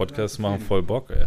[0.00, 1.26] Podcasts machen voll Bock, ey.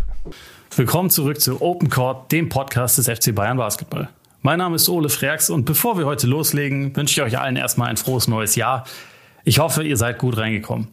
[0.76, 4.10] Willkommen zurück zu Open Court, dem Podcast des FC Bayern Basketball.
[4.42, 7.90] Mein Name ist Ole Freaks und bevor wir heute loslegen, wünsche ich euch allen erstmal
[7.90, 8.86] ein frohes neues Jahr.
[9.44, 10.88] Ich hoffe, ihr seid gut reingekommen.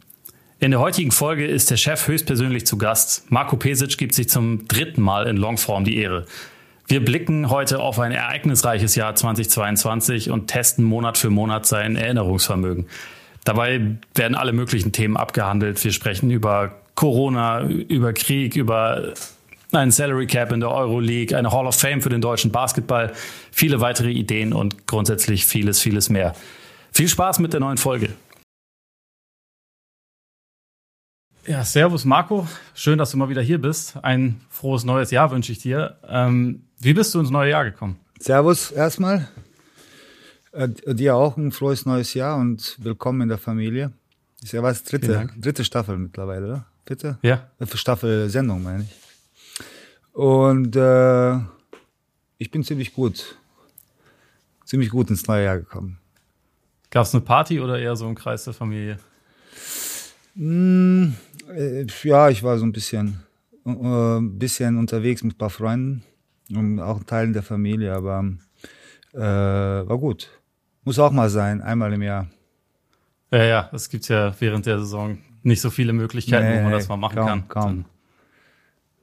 [0.58, 3.30] In der heutigen Folge ist der Chef höchstpersönlich zu Gast.
[3.30, 6.26] Marco Pesic gibt sich zum dritten Mal in Longform die Ehre.
[6.86, 12.88] Wir blicken heute auf ein ereignisreiches Jahr 2022 und testen Monat für Monat sein Erinnerungsvermögen.
[13.44, 15.82] Dabei werden alle möglichen Themen abgehandelt.
[15.82, 19.14] Wir sprechen über Corona, über Krieg, über
[19.72, 23.14] einen Salary Cap in der Euroleague, eine Hall of Fame für den deutschen Basketball,
[23.50, 26.34] viele weitere Ideen und grundsätzlich vieles, vieles mehr.
[26.92, 28.10] Viel Spaß mit der neuen Folge.
[31.46, 33.96] Ja, Servus Marco, schön, dass du mal wieder hier bist.
[34.02, 35.96] Ein frohes neues Jahr wünsche ich dir.
[36.06, 37.98] Ähm, wie bist du ins neue Jahr gekommen?
[38.18, 39.26] Servus erstmal.
[40.52, 43.90] Äh, dir auch ein frohes neues Jahr und willkommen in der Familie.
[44.42, 46.66] Ist ja was dritte, dritte Staffel mittlerweile, oder?
[46.84, 47.18] Bitte?
[47.22, 47.50] Ja.
[47.74, 49.00] Staffel Sendung, meine ich.
[50.12, 51.36] Und äh,
[52.38, 53.36] ich bin ziemlich gut,
[54.64, 55.98] ziemlich gut ins neue Jahr gekommen.
[56.90, 58.98] Gab es eine Party oder eher so im Kreis der Familie?
[60.34, 61.12] Mm,
[61.54, 63.22] äh, ja, ich war so ein bisschen,
[63.64, 66.02] äh, bisschen unterwegs mit ein paar Freunden
[66.50, 68.24] und auch Teilen der Familie, aber
[69.12, 70.28] äh, war gut.
[70.84, 72.28] Muss auch mal sein, einmal im Jahr.
[73.30, 76.72] Ja, ja, es gibt ja während der Saison nicht so viele Möglichkeiten, nee, wo man
[76.72, 77.48] das mal machen kaum, kann.
[77.48, 77.84] Kaum.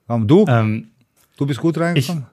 [0.07, 0.45] Warum du?
[0.47, 0.91] Ähm,
[1.37, 2.25] du bist gut reingekommen?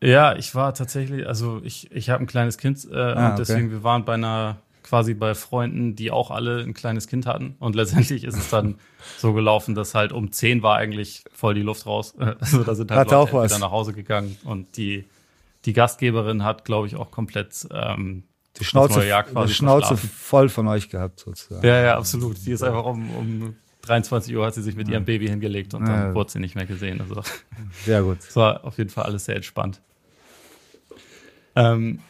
[0.00, 3.38] Ich, ja, ich war tatsächlich, also ich, ich habe ein kleines Kind äh, ah, und
[3.38, 7.54] deswegen, wir waren bei einer quasi bei Freunden, die auch alle ein kleines Kind hatten.
[7.60, 8.76] Und letztendlich ist es dann
[9.18, 12.14] so gelaufen, dass halt um zehn war eigentlich voll die Luft raus.
[12.40, 15.04] Also da sind halt hat Leute wieder nach Hause gegangen und die,
[15.64, 18.24] die Gastgeberin hat, glaube ich, auch komplett ähm,
[18.60, 21.66] die Schnauze, die Schnauze voll von euch gehabt sozusagen.
[21.66, 22.36] Ja, ja, absolut.
[22.44, 25.86] Die ist einfach um, um 23 Uhr hat sie sich mit ihrem Baby hingelegt und
[25.86, 26.14] dann ja.
[26.14, 27.00] wurde sie nicht mehr gesehen.
[27.00, 27.22] Also
[27.84, 28.18] sehr gut.
[28.20, 29.80] Es war auf jeden Fall alles sehr entspannt.
[31.56, 32.00] Ähm,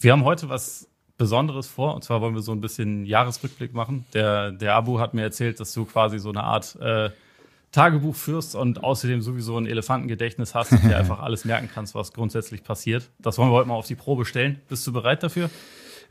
[0.00, 0.88] wir haben heute was
[1.20, 1.94] Besonderes vor.
[1.94, 4.06] Und zwar wollen wir so ein bisschen Jahresrückblick machen.
[4.14, 7.10] Der, der Abu hat mir erzählt, dass du quasi so eine Art äh,
[7.72, 12.14] Tagebuch führst und außerdem sowieso ein Elefantengedächtnis hast und dir einfach alles merken kannst, was
[12.14, 13.10] grundsätzlich passiert.
[13.18, 14.62] Das wollen wir heute mal auf die Probe stellen.
[14.70, 15.50] Bist du bereit dafür?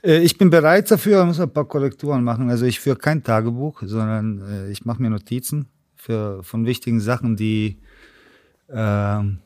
[0.04, 2.50] Äh, ich bin bereit dafür, muss ein paar Korrekturen machen.
[2.50, 7.36] Also ich führe kein Tagebuch, sondern äh, ich mache mir Notizen für, von wichtigen Sachen,
[7.36, 7.80] die
[8.68, 9.40] äh, an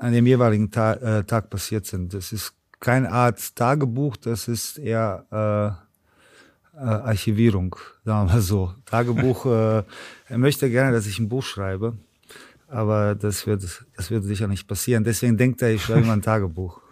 [0.00, 2.12] dem jeweiligen Ta äh, Tag passiert sind.
[2.14, 8.74] Das ist keine Art Tagebuch, das ist eher äh, äh, Archivierung, sagen wir mal so.
[8.84, 9.84] Tagebuch, er
[10.38, 11.96] möchte gerne, dass ich ein Buch schreibe,
[12.68, 13.62] aber das wird,
[13.96, 15.04] das wird sicher nicht passieren.
[15.04, 16.82] Deswegen denkt er, ich schreibe mal ein Tagebuch.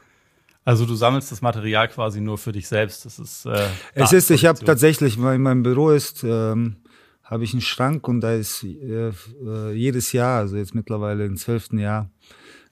[0.64, 3.04] Also du sammelst das Material quasi nur für dich selbst.
[3.04, 6.76] Das ist äh, es ist, ich habe tatsächlich, in meinem Büro ist, ähm,
[7.22, 9.08] habe ich einen Schrank und da ist äh,
[9.44, 12.10] äh, jedes Jahr, also jetzt mittlerweile im zwölften Jahr,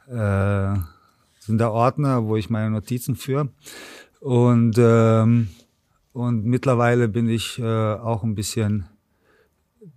[0.07, 0.79] äh,
[1.39, 3.49] sind da Ordner, wo ich meine Notizen führe.
[4.21, 5.49] Und, ähm,
[6.13, 8.87] und mittlerweile bin ich äh, auch ein bisschen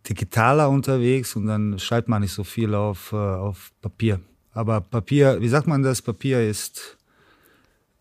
[0.10, 4.20] digitaler unterwegs und dann schreibt man nicht so viel auf, äh, auf Papier.
[4.52, 6.02] Aber Papier, wie sagt man das?
[6.02, 6.98] Papier ist,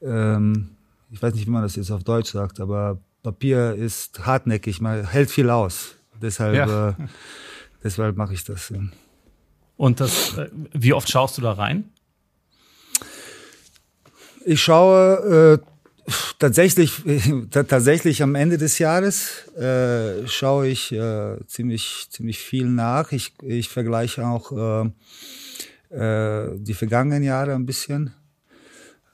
[0.04, 0.70] ähm,
[1.10, 5.06] ich weiß nicht, wie man das jetzt auf Deutsch sagt, aber Papier ist hartnäckig, man
[5.06, 5.96] hält viel aus.
[6.20, 6.90] Deshalb, ja.
[6.90, 6.94] äh,
[7.82, 8.72] deshalb mache ich das.
[9.76, 11.90] Und das, äh, wie oft schaust du da rein?
[14.44, 17.02] Ich schaue äh, tatsächlich,
[17.50, 23.12] tatsächlich am Ende des Jahres äh, schaue ich äh, ziemlich, ziemlich viel nach.
[23.12, 24.90] Ich, ich vergleiche auch äh,
[25.94, 28.12] äh, die vergangenen Jahre ein bisschen.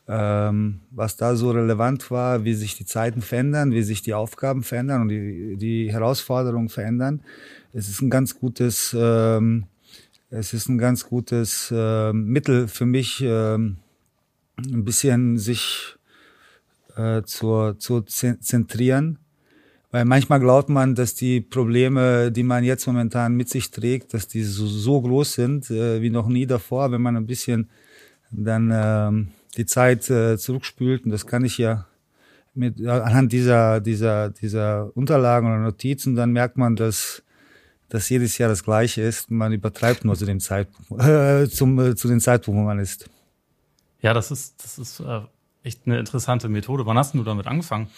[0.09, 4.63] Ähm, was da so relevant war, wie sich die Zeiten verändern, wie sich die Aufgaben
[4.63, 7.21] verändern und die, die Herausforderungen verändern.
[7.73, 9.67] Es ist ein ganz gutes, ähm,
[10.31, 13.77] es ist ein ganz gutes äh, Mittel für mich, ähm,
[14.59, 15.97] ein bisschen sich
[16.97, 19.19] äh, zu, zu zentrieren.
[19.93, 24.29] Weil manchmal glaubt man, dass die Probleme, die man jetzt momentan mit sich trägt, dass
[24.29, 27.69] die so, so groß sind äh, wie noch nie davor, wenn man ein bisschen
[28.31, 31.05] dann äh, die Zeit äh, zurückspült.
[31.05, 31.87] Und das kann ich ja
[32.55, 37.23] mit anhand dieser, dieser, dieser Unterlagen oder Notizen, dann merkt man, dass
[37.91, 39.31] dass jedes Jahr das Gleiche ist.
[39.31, 43.11] Man übertreibt nur zu dem Zeitpunkt, äh, zum, äh, zu dem Zeitpunkt, wo man ist.
[44.01, 45.21] Ja, das ist, das ist äh,
[45.63, 46.87] echt eine interessante Methode.
[46.87, 47.89] Wann hast du damit angefangen?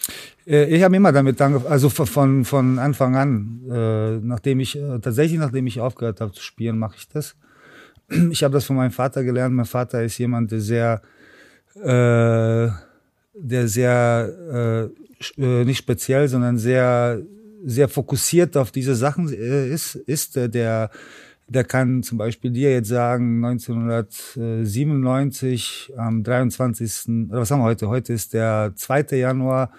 [0.45, 3.61] Äh, ich habe immer damit angefangen, also von, von Anfang an.
[3.71, 7.35] Äh, nachdem ich, äh, tatsächlich nachdem ich aufgehört habe zu spielen, mache ich das.
[8.31, 9.55] Ich habe das von meinem Vater gelernt.
[9.55, 11.01] Mein Vater ist jemand, der sehr,
[11.75, 12.69] äh,
[13.35, 14.83] der sehr, äh,
[15.41, 17.21] äh nicht speziell, sondern sehr,
[17.65, 20.89] sehr fokussiert auf diese Sachen ist, ist der,
[21.47, 27.29] der kann zum Beispiel dir jetzt sagen, 1997 am 23.
[27.29, 27.89] oder was haben wir heute?
[27.89, 29.17] Heute ist der 2.
[29.17, 29.71] Januar,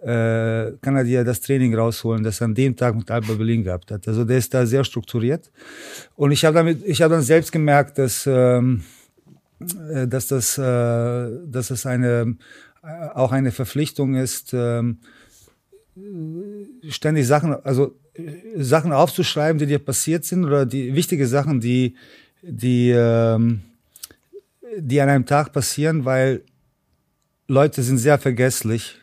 [0.00, 3.64] äh, kann er dir das Training rausholen, das er an dem Tag mit Alba Berlin
[3.64, 4.06] gehabt hat.
[4.06, 5.50] Also der ist da sehr strukturiert.
[6.14, 8.97] Und ich habe damit, ich habe dann selbst gemerkt, dass, ähm, äh,
[9.58, 12.36] dass das, äh, dass das eine,
[12.82, 14.98] äh, auch eine Verpflichtung ist, ähm,
[16.88, 17.96] ständig Sachen, also
[18.56, 21.96] Sachen aufzuschreiben, die dir passiert sind oder die wichtige Sachen, die,
[22.42, 23.62] die, ähm,
[24.78, 26.42] die an einem Tag passieren, weil
[27.48, 28.96] Leute sind sehr vergesslich,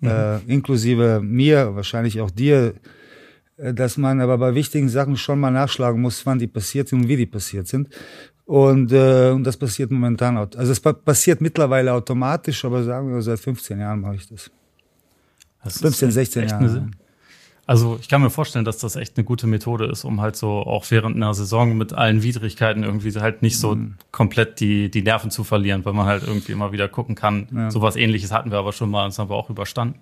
[0.00, 0.08] mhm.
[0.08, 2.74] äh, inklusive mir, wahrscheinlich auch dir,
[3.56, 7.02] äh, dass man aber bei wichtigen Sachen schon mal nachschlagen muss, wann die passiert sind
[7.02, 7.88] und wie die passiert sind.
[8.46, 13.40] Und, äh, und das passiert momentan, also es passiert mittlerweile automatisch, aber sagen wir, seit
[13.40, 14.50] 15 Jahren mache ich das.
[15.64, 16.90] das 15, 16 Jahre.
[17.66, 20.48] Also ich kann mir vorstellen, dass das echt eine gute Methode ist, um halt so
[20.48, 23.96] auch während einer Saison mit allen Widrigkeiten irgendwie halt nicht so mhm.
[24.12, 27.48] komplett die, die Nerven zu verlieren, weil man halt irgendwie immer wieder gucken kann.
[27.52, 27.70] Ja.
[27.72, 29.98] Sowas ähnliches hatten wir aber schon mal, das haben wir auch überstanden.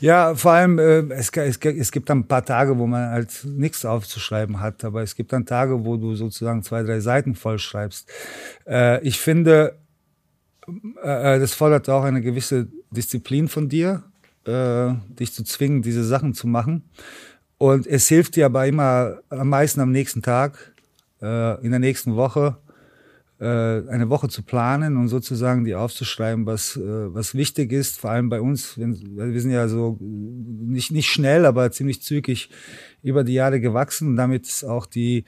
[0.00, 3.44] Ja, vor allem, äh, es, es, es gibt dann ein paar Tage, wo man halt
[3.44, 8.10] nichts aufzuschreiben hat, aber es gibt dann Tage, wo du sozusagen zwei, drei Seiten vollschreibst.
[8.66, 9.78] Äh, ich finde,
[11.02, 14.02] äh, das fordert auch eine gewisse Disziplin von dir
[14.46, 16.82] äh, dich zu zwingen, diese Sachen zu machen.
[17.58, 20.74] Und es hilft dir aber immer am meisten am nächsten Tag,
[21.22, 22.63] äh, in der nächsten Woche, äh,
[23.46, 26.80] eine Woche zu planen und sozusagen die aufzuschreiben, was, äh,
[27.14, 28.78] was wichtig ist, vor allem bei uns.
[28.78, 32.50] Wenn, wir sind ja so nicht, nicht schnell, aber ziemlich zügig
[33.02, 35.24] über die Jahre gewachsen und damit ist auch die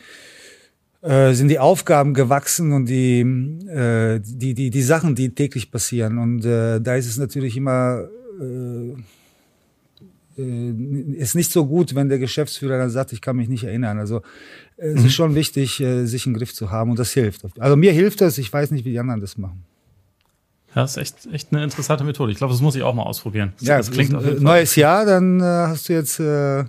[1.03, 6.19] äh, sind die Aufgaben gewachsen und die, äh, die, die, die Sachen, die täglich passieren.
[6.19, 8.09] Und äh, da ist es natürlich immer
[8.41, 8.95] äh,
[10.39, 10.71] äh,
[11.17, 13.99] ist nicht so gut, wenn der Geschäftsführer dann sagt, ich kann mich nicht erinnern.
[13.99, 14.23] Also äh,
[14.77, 15.07] es mhm.
[15.07, 17.43] ist schon wichtig, äh, sich im Griff zu haben und das hilft.
[17.59, 19.65] Also mir hilft das, ich weiß nicht, wie die anderen das machen.
[20.75, 22.33] Ja, das ist echt, echt eine interessante Methode.
[22.33, 23.55] Ich glaube, das muss ich auch mal ausprobieren.
[23.59, 24.83] Das, ja, das klingt auf jeden neues Fall.
[24.83, 26.65] Jahr, dann äh, hast du jetzt äh,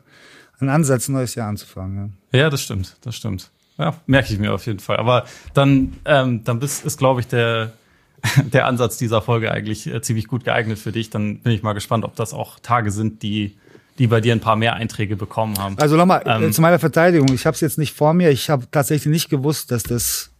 [0.60, 2.18] einen Ansatz, ein neues Jahr anzufangen.
[2.32, 2.40] Ja.
[2.40, 3.52] ja, das stimmt, das stimmt.
[3.78, 4.98] Ja, merke ich mir auf jeden Fall.
[4.98, 7.74] Aber dann, ähm, dann bist, ist, glaube ich, der,
[8.54, 11.10] der Ansatz dieser Folge eigentlich äh, ziemlich gut geeignet für dich.
[11.10, 13.58] Dann bin ich mal gespannt, ob das auch Tage sind, die,
[13.98, 15.78] die bei dir ein paar mehr Einträge bekommen haben.
[15.80, 17.34] Also nochmal äh, ähm, zu meiner Verteidigung.
[17.34, 18.30] Ich habe es jetzt nicht vor mir.
[18.30, 20.32] Ich habe tatsächlich nicht gewusst, dass das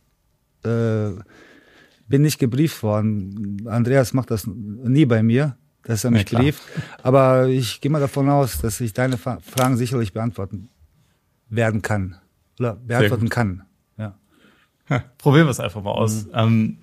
[0.64, 1.12] äh,
[2.08, 3.64] bin nicht gebrieft worden.
[3.68, 6.62] Andreas macht das nie bei mir, dass er mich ja, brieft.
[7.04, 10.70] Aber ich gehe mal davon aus, dass ich deine Fragen sicherlich beantworten
[11.50, 12.18] werden kann.
[12.60, 13.64] Oder beantworten kann.
[13.98, 14.16] Ja.
[15.18, 16.26] Probieren wir es einfach mal aus.
[16.26, 16.32] Mhm.
[16.34, 16.78] Ähm,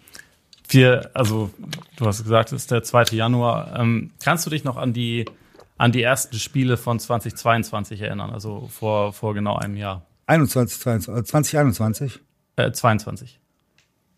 [0.69, 1.50] wir, also
[1.97, 3.05] du hast gesagt, es ist der 2.
[3.12, 3.79] Januar.
[3.79, 5.25] Ähm, kannst du dich noch an die,
[5.76, 10.06] an die ersten Spiele von 2022 erinnern, also vor, vor genau einem Jahr?
[10.26, 12.21] 21, 22, 2021?
[12.56, 13.41] Äh, 22.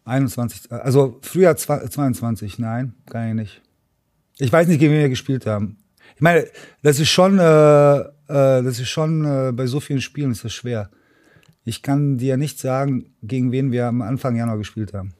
[0.05, 3.63] 21, also Frühjahr 22, nein, kann ich nicht.
[4.39, 5.79] Ich weiß nicht, gegen wen wir gespielt haben.
[6.15, 6.47] Ich meine,
[6.83, 10.53] das ist schon, äh, äh, das ist schon äh, bei so vielen Spielen ist das
[10.53, 10.91] schwer.
[11.65, 15.15] Ich kann dir nicht sagen, gegen wen wir am Anfang Januar gespielt haben.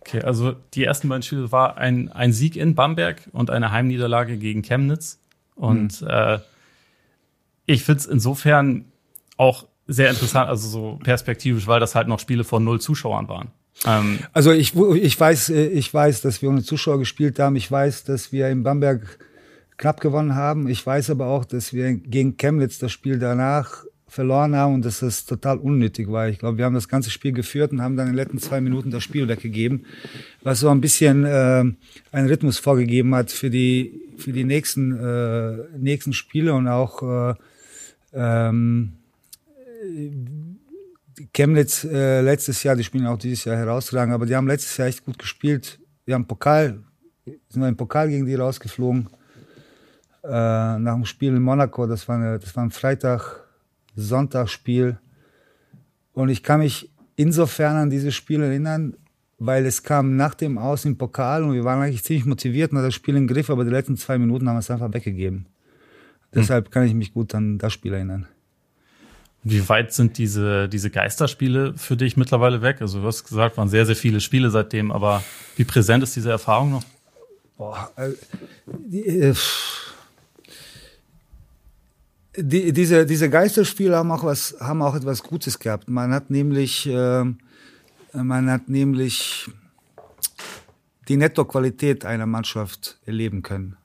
[0.00, 4.38] Okay, also die ersten beiden Spiele war ein, ein Sieg in Bamberg und eine Heimniederlage
[4.38, 5.18] gegen Chemnitz.
[5.56, 6.08] Und mhm.
[6.08, 6.38] äh,
[7.66, 8.84] ich finde es insofern
[9.36, 13.50] auch sehr interessant, also so perspektivisch, weil das halt noch Spiele von null Zuschauern waren.
[13.84, 17.56] Ähm, also ich, ich weiß, äh, ich weiß, dass wir ohne Zuschauer gespielt haben.
[17.56, 19.18] Ich weiß, dass wir in Bamberg
[19.76, 20.68] knapp gewonnen haben.
[20.68, 25.24] Ich weiß aber auch, dass wir gegen Chemnitz das Spiel danach verloren haben und das
[25.24, 26.28] total unnötig war.
[26.28, 28.60] Ich glaube, wir haben das ganze Spiel geführt und haben dann in den letzten zwei
[28.60, 29.84] Minuten das Spiel weggegeben,
[30.42, 31.64] was so ein bisschen äh,
[32.12, 37.34] einen Rhythmus vorgegeben hat für die für die nächsten äh, nächsten Spiele und auch äh,
[38.14, 38.92] ähm,
[41.32, 44.88] Chemnitz äh, letztes Jahr, die spielen auch dieses Jahr herausragend, aber die haben letztes Jahr
[44.88, 45.78] echt gut gespielt.
[46.04, 46.78] Wir haben Pokal,
[47.24, 49.08] sind wir im Pokal gegen die rausgeflogen.
[50.22, 53.45] Äh, nach dem Spiel in Monaco, das war, eine, das war ein Freitag,
[53.96, 54.98] Sonntagsspiel.
[56.12, 58.94] Und ich kann mich insofern an dieses Spiel erinnern,
[59.38, 62.82] weil es kam nach dem Aus im Pokal und wir waren eigentlich ziemlich motiviert und
[62.82, 65.38] das Spiel im Griff, aber die letzten zwei Minuten haben wir es einfach weggegeben.
[65.38, 65.46] Hm.
[66.34, 68.26] Deshalb kann ich mich gut an das Spiel erinnern.
[69.48, 72.80] Wie weit sind diese, diese Geisterspiele für dich mittlerweile weg?
[72.80, 75.22] Also du hast gesagt, waren sehr, sehr viele Spiele seitdem, aber
[75.54, 76.82] wie präsent ist diese Erfahrung noch?
[77.56, 78.10] Boah, äh,
[78.66, 79.34] die, äh,
[82.36, 85.88] die, diese, diese Geisterspiele haben auch was, haben auch etwas Gutes gehabt.
[85.88, 87.24] Man hat nämlich, äh,
[88.12, 89.50] man hat nämlich
[91.08, 93.76] die Nettoqualität einer Mannschaft erleben können.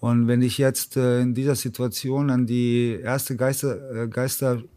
[0.00, 4.68] Und wenn ich jetzt äh, in dieser Situation an die erste Geister, äh, Geisterspiel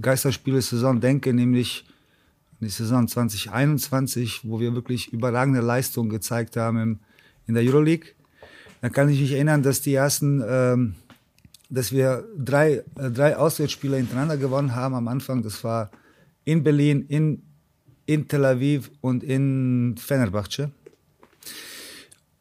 [0.00, 1.84] Geisterspiele-Saison denke, nämlich
[2.60, 6.98] die Saison 2021, wo wir wirklich überragende Leistungen gezeigt haben im,
[7.46, 8.08] in der Euroleague,
[8.80, 10.94] dann kann ich mich erinnern, dass die ersten, ähm,
[11.72, 15.42] dass wir drei, äh, drei Auswärtsspiele hintereinander gewonnen haben am Anfang.
[15.42, 15.90] Das war
[16.44, 17.42] in Berlin, in,
[18.04, 20.70] in Tel Aviv und in Fenerbahce.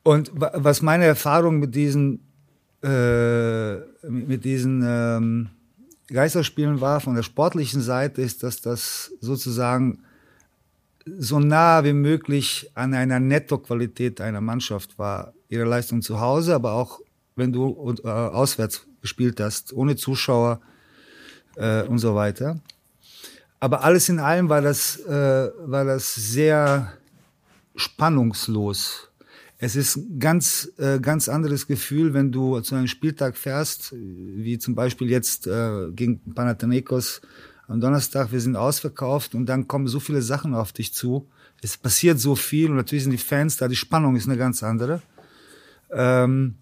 [0.03, 2.27] Und was meine Erfahrung mit diesen,
[2.83, 3.75] äh,
[4.09, 5.49] mit diesen ähm,
[6.07, 9.99] Geisterspielen war von der sportlichen Seite, ist, dass das sozusagen
[11.05, 15.33] so nah wie möglich an einer Nettoqualität einer Mannschaft war.
[15.47, 16.99] Ihre Leistung zu Hause, aber auch
[17.35, 20.61] wenn du äh, auswärts gespielt hast, ohne Zuschauer
[21.55, 22.59] äh, und so weiter.
[23.59, 26.93] Aber alles in allem war das, äh, war das sehr
[27.75, 29.09] spannungslos.
[29.59, 34.57] Es ist ein ganz, äh, ganz anderes Gefühl, wenn du zu einem Spieltag fährst, wie
[34.57, 37.21] zum Beispiel jetzt äh, gegen Panathinaikos
[37.67, 41.27] am Donnerstag, wir sind ausverkauft und dann kommen so viele Sachen auf dich zu.
[41.61, 44.63] Es passiert so viel und natürlich sind die Fans da, die Spannung ist eine ganz
[44.63, 45.03] andere.
[45.91, 46.55] Ähm,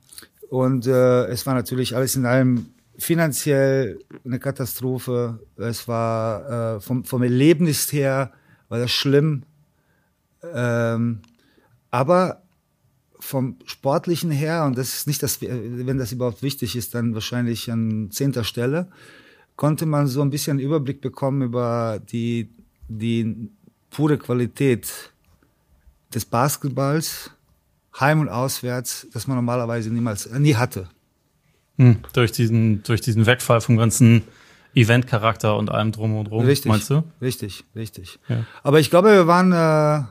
[0.49, 5.39] und äh, es war natürlich alles in allem finanziell eine Katastrophe.
[5.55, 8.33] Es war äh, vom, vom Erlebnis her
[8.67, 9.43] war das schlimm.
[10.53, 11.19] Ähm,
[11.91, 12.41] aber
[13.19, 17.71] vom Sportlichen her, und das ist nicht das, wenn das überhaupt wichtig ist, dann wahrscheinlich
[17.71, 18.89] an zehnter Stelle,
[19.55, 22.49] konnte man so ein bisschen Überblick bekommen über die,
[22.87, 23.49] die
[23.89, 25.11] pure Qualität
[26.13, 27.31] des Basketballs,
[27.97, 30.87] heim und auswärts, das man normalerweise niemals, äh, nie hatte.
[31.77, 34.23] Hm, durch, diesen, durch diesen Wegfall vom ganzen
[34.75, 37.03] Eventcharakter und allem drum und drum, richtig, meinst du?
[37.21, 38.19] Richtig, richtig.
[38.27, 38.45] Ja.
[38.63, 40.03] Aber ich glaube, wir waren äh,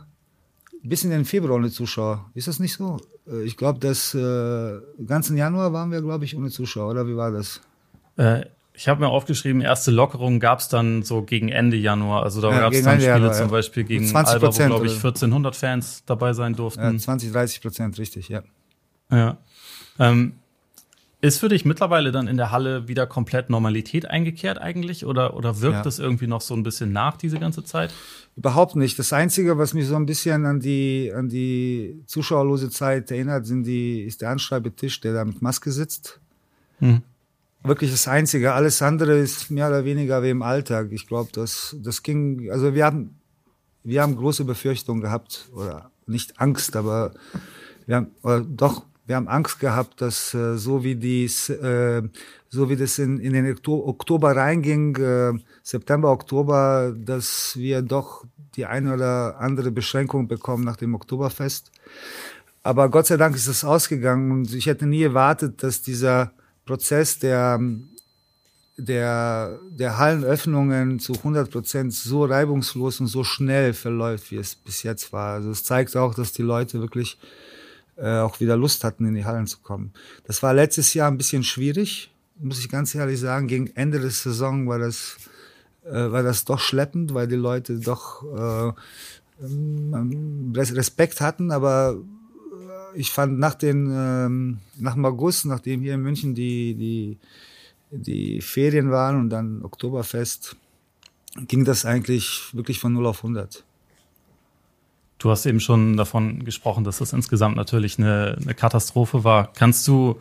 [0.83, 2.31] bis in den Februar ohne Zuschauer.
[2.35, 2.99] Ist das nicht so?
[3.27, 7.17] Äh, ich glaube, das äh, ganzen Januar waren wir, glaube ich, ohne Zuschauer, oder wie
[7.17, 7.61] war das?
[8.17, 8.47] Äh,
[8.79, 12.23] ich habe mir aufgeschrieben, erste Lockerungen gab es dann so gegen Ende Januar.
[12.23, 14.87] Also da ja, gab es dann Spiele Januar, zum Beispiel gegen 20 Alba, wo, glaube
[14.87, 16.93] ich, 1400 Fans dabei sein durften.
[16.93, 18.45] Ja, 20, 30 Prozent, richtig, ja.
[19.11, 19.39] Ja.
[19.99, 20.35] Ähm,
[21.21, 25.05] ist für dich mittlerweile dann in der Halle wieder komplett Normalität eingekehrt eigentlich?
[25.05, 25.83] Oder, oder wirkt ja.
[25.83, 27.93] das irgendwie noch so ein bisschen nach, diese ganze Zeit?
[28.37, 28.97] Überhaupt nicht.
[28.97, 33.65] Das Einzige, was mich so ein bisschen an die, an die zuschauerlose Zeit erinnert, sind
[33.65, 36.21] die, ist der Anschreibetisch, der da mit Maske sitzt.
[36.79, 37.03] Hm
[37.63, 38.53] wirklich das Einzige.
[38.53, 40.89] Alles andere ist mehr oder weniger wie im Alltag.
[40.93, 43.19] Ich glaube, das, das ging, also wir haben,
[43.85, 47.13] wir haben große Befürchtungen gehabt, oder nicht Angst, aber
[47.87, 52.03] wir haben, oder doch, wir haben Angst gehabt, dass äh, so wie dies, äh,
[52.51, 58.25] so wie das in, in den Oktober reinging, äh, September, Oktober, dass wir doch
[58.55, 61.71] die eine oder andere Beschränkung bekommen nach dem Oktoberfest.
[62.63, 66.33] Aber Gott sei Dank ist es ausgegangen und ich hätte nie erwartet, dass dieser
[66.69, 67.59] Prozess der,
[68.77, 74.83] der, der Hallenöffnungen zu 100 Prozent so reibungslos und so schnell verläuft, wie es bis
[74.83, 75.37] jetzt war.
[75.37, 77.19] Also es zeigt auch, dass die Leute wirklich
[77.97, 79.93] äh, auch wieder Lust hatten, in die Hallen zu kommen.
[80.27, 83.49] Das war letztes Jahr ein bisschen schwierig, muss ich ganz ehrlich sagen.
[83.49, 85.17] Gegen Ende der Saison war das,
[85.87, 88.73] äh, war das doch schleppend, weil die Leute doch äh,
[89.43, 91.97] ähm, Respekt hatten, aber
[92.99, 97.19] ich fand nach den, ähm, nach dem August, nachdem hier in München die, die,
[97.93, 100.57] die Ferien waren und dann Oktoberfest,
[101.47, 103.63] ging das eigentlich wirklich von 0 auf 100.
[105.19, 109.53] Du hast eben schon davon gesprochen, dass das insgesamt natürlich eine, eine Katastrophe war.
[109.53, 110.19] Kannst du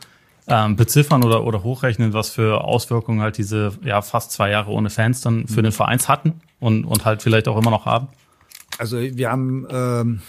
[0.48, 4.92] ähm, beziffern oder, oder hochrechnen, was für Auswirkungen halt diese ja, fast zwei Jahre ohne
[4.92, 8.08] Fans dann für den Vereins hatten und, und halt vielleicht auch immer noch haben?
[8.78, 10.22] Also wir haben ähm,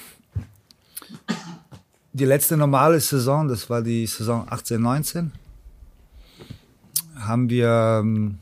[2.18, 5.32] die letzte normale Saison, das war die Saison 18, 19,
[7.16, 8.38] haben wir ähm,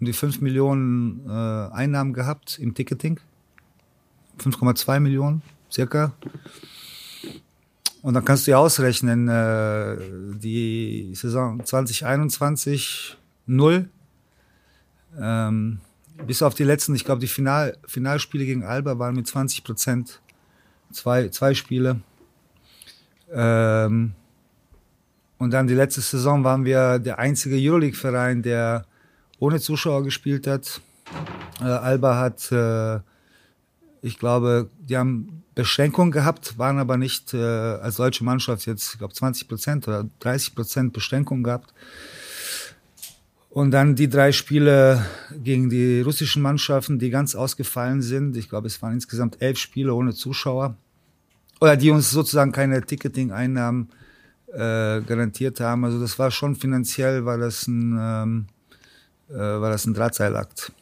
[0.00, 3.20] um die 5 Millionen äh, Einnahmen gehabt im Ticketing.
[4.38, 6.12] 5,2 Millionen circa.
[8.02, 9.96] Und dann kannst du ja ausrechnen, äh,
[10.38, 13.88] die Saison 2021 null.
[15.18, 15.78] Ähm,
[16.26, 20.20] bis auf die letzten, ich glaube, die Final, Finalspiele gegen Alba waren mit 20 Prozent.
[20.90, 22.00] Zwei, zwei Spiele.
[23.34, 24.12] Ähm,
[25.38, 28.86] und dann die letzte Saison waren wir der einzige Euroleague-Verein, der
[29.38, 30.80] ohne Zuschauer gespielt hat.
[31.60, 33.00] Äh, Alba hat, äh,
[34.00, 38.98] ich glaube, die haben Beschränkungen gehabt, waren aber nicht äh, als deutsche Mannschaft jetzt, ich
[38.98, 41.74] glaube, 20 Prozent oder 30 Prozent Beschränkungen gehabt.
[43.50, 48.36] Und dann die drei Spiele gegen die russischen Mannschaften, die ganz ausgefallen sind.
[48.36, 50.76] Ich glaube, es waren insgesamt elf Spiele ohne Zuschauer
[51.60, 53.88] oder die uns sozusagen keine Ticketing-Einnahmen
[54.52, 55.84] äh, garantiert haben.
[55.84, 58.46] Also das war schon finanziell, war das ein, ähm,
[59.30, 60.72] äh, war das ein Drahtseilakt.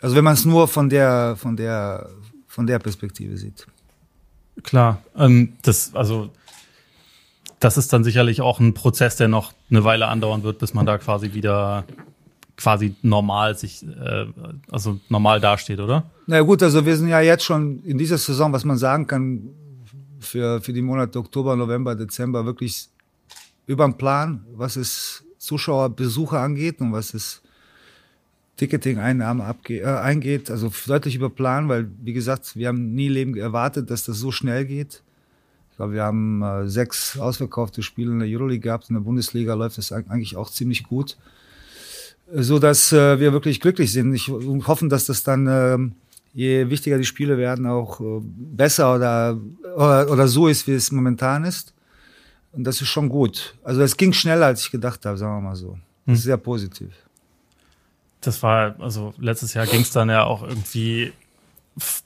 [0.00, 2.08] Also wenn man es nur von der, von der,
[2.46, 3.66] von der Perspektive sieht.
[4.62, 6.30] Klar, ähm, das, also
[7.60, 10.86] das ist dann sicherlich auch ein Prozess, der noch eine Weile andauern wird, bis man
[10.86, 11.84] da quasi wieder
[12.60, 14.26] quasi normal sich, äh,
[14.70, 16.04] also normal dasteht, oder?
[16.26, 19.48] Na gut, also wir sind ja jetzt schon in dieser Saison, was man sagen kann,
[20.20, 22.88] für, für die Monate Oktober, November, Dezember wirklich
[23.66, 27.40] über den Plan, was es Zuschauerbesuche angeht und was es
[28.56, 33.90] Ticketing-Einnahmen äh, eingeht, also deutlich über Plan, weil, wie gesagt, wir haben nie Leben erwartet,
[33.90, 35.02] dass das so schnell geht.
[35.70, 39.54] Ich glaube, wir haben äh, sechs ausverkaufte Spiele in der Euroleague gehabt, in der Bundesliga
[39.54, 41.16] läuft das eigentlich auch ziemlich gut,
[42.32, 44.14] so dass äh, wir wirklich glücklich sind.
[44.14, 45.78] Ich hoffe, dass das dann, äh,
[46.32, 49.38] je wichtiger die Spiele werden, auch äh, besser oder,
[49.76, 51.74] oder, oder so ist, wie es momentan ist.
[52.52, 53.54] Und das ist schon gut.
[53.62, 55.78] Also es ging schneller, als ich gedacht habe, sagen wir mal so.
[56.06, 56.26] Das ist hm.
[56.26, 56.90] sehr positiv.
[58.20, 61.12] Das war, also letztes Jahr ging es dann ja auch irgendwie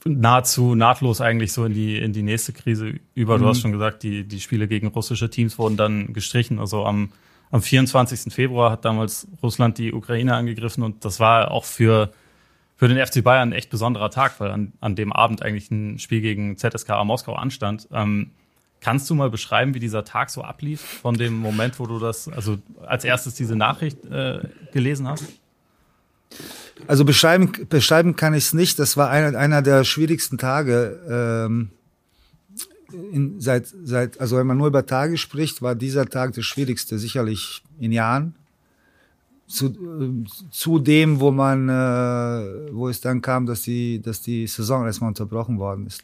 [0.05, 3.37] nahezu nahtlos eigentlich so in die, in die nächste Krise über.
[3.37, 3.61] Du hast mhm.
[3.61, 6.59] schon gesagt, die, die Spiele gegen russische Teams wurden dann gestrichen.
[6.59, 7.09] Also am,
[7.55, 8.33] am 24.
[8.33, 12.11] Februar hat damals Russland die Ukraine angegriffen und das war auch für,
[12.75, 15.97] für den FC Bayern ein echt besonderer Tag, weil an, an dem Abend eigentlich ein
[15.97, 17.87] Spiel gegen ZSKA Moskau anstand.
[17.93, 18.31] Ähm,
[18.81, 22.27] Kannst du mal beschreiben, wie dieser Tag so ablief, von dem Moment, wo du das,
[22.27, 24.41] also als erstes diese Nachricht äh,
[24.73, 25.23] gelesen hast?
[26.85, 28.77] Also beschreiben, beschreiben kann ich es nicht.
[28.77, 30.99] Das war einer, einer der schwierigsten Tage.
[31.47, 31.71] Ähm,
[33.11, 36.99] in, seit, seit, also wenn man nur über Tage spricht, war dieser Tag der schwierigste,
[36.99, 38.35] sicherlich in Jahren
[39.47, 44.85] zu, zu dem, wo man, äh, wo es dann kam, dass die, dass die Saison
[44.85, 46.03] erstmal unterbrochen worden ist.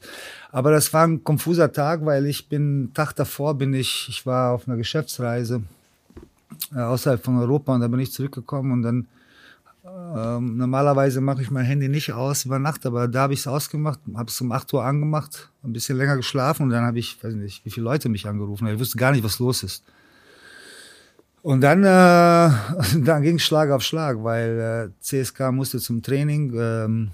[0.51, 4.53] Aber das war ein konfuser Tag, weil ich bin, Tag davor bin ich, ich war
[4.53, 5.63] auf einer Geschäftsreise
[6.75, 9.07] äh, außerhalb von Europa und da bin ich zurückgekommen und dann
[9.83, 13.47] ähm, normalerweise mache ich mein Handy nicht aus über Nacht, aber da habe ich es
[13.47, 17.23] ausgemacht, habe es um 8 Uhr angemacht, ein bisschen länger geschlafen und dann habe ich,
[17.23, 18.67] weiß nicht, wie viele Leute mich angerufen.
[18.67, 19.83] Ich wusste gar nicht, was los ist.
[21.41, 21.85] Und dann, äh,
[23.03, 27.11] dann ging Schlag auf Schlag, weil äh, CSK musste zum Training, ähm,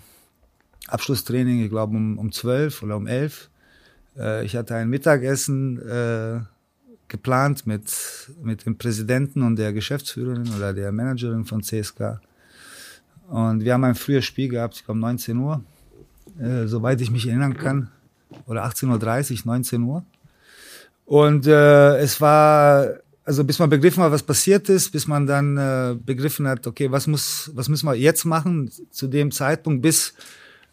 [0.87, 3.49] Abschlusstraining, ich glaube um, um 12 oder um 11.
[4.17, 6.41] Äh, ich hatte ein Mittagessen äh,
[7.07, 7.89] geplant mit,
[8.43, 12.19] mit dem Präsidenten und der Geschäftsführerin oder der Managerin von CSK.
[13.29, 15.63] Und wir haben ein frühes Spiel gehabt, ich glaube 19 Uhr,
[16.39, 17.91] äh, soweit ich mich erinnern kann,
[18.45, 20.03] oder 18.30 Uhr, 19 Uhr.
[21.05, 25.57] Und äh, es war also bis man begriffen hat, was passiert ist, bis man dann
[25.57, 30.13] äh, begriffen hat, okay, was muss, was müssen wir jetzt machen zu dem Zeitpunkt, bis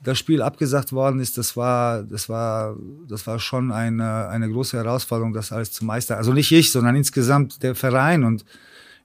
[0.05, 2.77] das Spiel abgesagt worden ist, das war, das war,
[3.09, 6.19] das war schon eine, eine große Herausforderung, das alles zu meistern.
[6.19, 8.45] Also nicht ich, sondern insgesamt der Verein und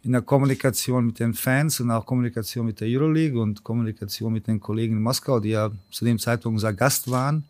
[0.03, 4.47] in der Kommunikation mit den Fans und auch Kommunikation mit der Euroleague und Kommunikation mit
[4.47, 7.43] den Kollegen in Moskau, die ja zu dem Zeitpunkt unser Gast waren.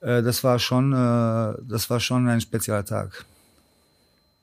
[0.00, 3.24] Äh, das war schon, äh, das war schon ein spezieller Tag.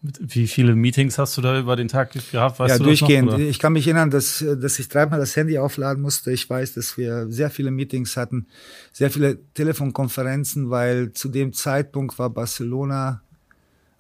[0.02, 2.60] Wie viele Meetings hast du da über den Tag gehabt?
[2.60, 3.32] Weißt ja, durchgehend.
[3.32, 6.32] Noch, ich kann mich erinnern, dass, dass ich dreimal das Handy aufladen musste.
[6.32, 8.46] Ich weiß, dass wir sehr viele Meetings hatten,
[8.94, 13.22] sehr viele Telefonkonferenzen, weil zu dem Zeitpunkt war Barcelona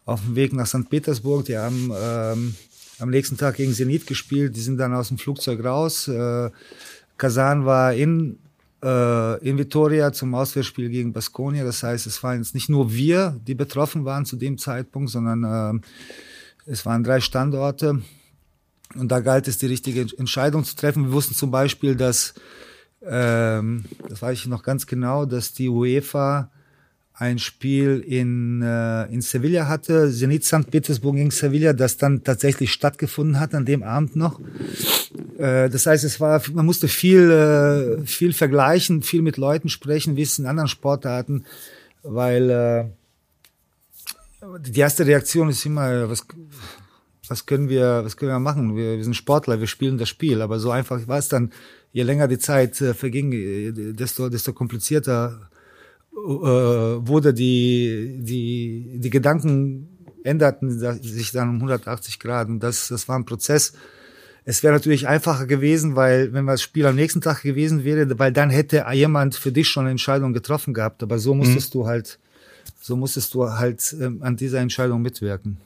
[0.05, 0.87] auf dem Weg nach St.
[0.87, 1.45] Petersburg.
[1.45, 2.55] Die haben ähm,
[2.99, 4.55] am nächsten Tag gegen Zenit gespielt.
[4.55, 6.07] Die sind dann aus dem Flugzeug raus.
[6.07, 6.49] Äh,
[7.17, 8.39] Kazan war in
[8.83, 11.63] äh, in Vitoria zum Auswärtsspiel gegen Baskonia.
[11.63, 15.43] Das heißt, es waren jetzt nicht nur wir, die betroffen waren zu dem Zeitpunkt, sondern
[15.43, 18.01] äh, es waren drei Standorte.
[18.95, 21.05] Und da galt es, die richtige Entscheidung zu treffen.
[21.05, 22.33] Wir wussten zum Beispiel, dass,
[23.01, 26.51] ähm, das weiß ich noch ganz genau, dass die UEFA
[27.19, 30.69] ein Spiel in, äh, in Sevilla hatte, Zenit St.
[30.69, 34.39] Petersburg gegen Sevilla, das dann tatsächlich stattgefunden hat an dem Abend noch.
[35.39, 40.15] Äh, das heißt, es war, man musste viel, äh, viel vergleichen, viel mit Leuten sprechen,
[40.15, 41.45] wie es in anderen Sportarten,
[42.03, 42.85] weil äh,
[44.59, 46.23] die erste Reaktion ist immer, was,
[47.27, 48.75] was können wir, was können wir machen?
[48.75, 51.51] Wir, wir sind Sportler, wir spielen das Spiel, aber so einfach war es dann.
[51.93, 55.49] Je länger die Zeit äh, verging, äh, desto, desto komplizierter
[56.25, 59.89] wurde die, die, die Gedanken
[60.23, 60.69] änderten
[61.01, 62.49] sich dann um 180 Grad.
[62.49, 63.73] Und das, das war ein Prozess.
[64.43, 68.31] Es wäre natürlich einfacher gewesen, weil wenn das Spiel am nächsten Tag gewesen wäre, weil
[68.31, 71.03] dann hätte jemand für dich schon eine Entscheidung getroffen gehabt.
[71.03, 71.79] Aber so musstest mhm.
[71.79, 72.19] du halt,
[72.79, 75.57] so musstest du halt ähm, an dieser Entscheidung mitwirken.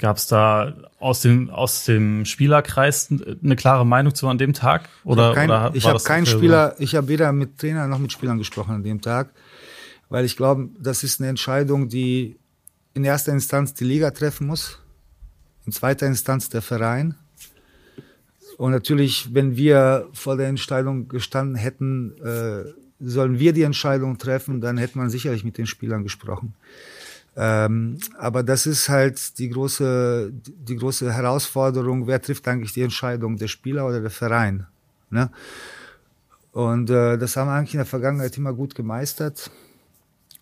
[0.00, 4.88] Gab es da aus dem, aus dem Spielerkreis eine klare Meinung zu an dem Tag?
[5.04, 5.34] Oder,
[5.74, 9.02] ich habe keinen Spieler, ich habe weder mit Trainer noch mit Spielern gesprochen an dem
[9.02, 9.28] Tag,
[10.08, 12.38] weil ich glaube, das ist eine Entscheidung, die
[12.94, 14.78] in erster Instanz die Liga treffen muss,
[15.66, 17.16] in zweiter Instanz der Verein
[18.56, 22.64] Und natürlich, wenn wir vor der Entscheidung gestanden hätten, äh,
[23.00, 26.54] sollen wir die Entscheidung treffen, dann hätte man sicherlich mit den Spielern gesprochen.
[27.36, 33.36] Ähm, aber das ist halt die große, die große Herausforderung, wer trifft eigentlich die Entscheidung,
[33.36, 34.66] der Spieler oder der Verein?
[35.10, 35.30] Ne?
[36.52, 39.50] Und äh, das haben wir eigentlich in der Vergangenheit immer gut gemeistert.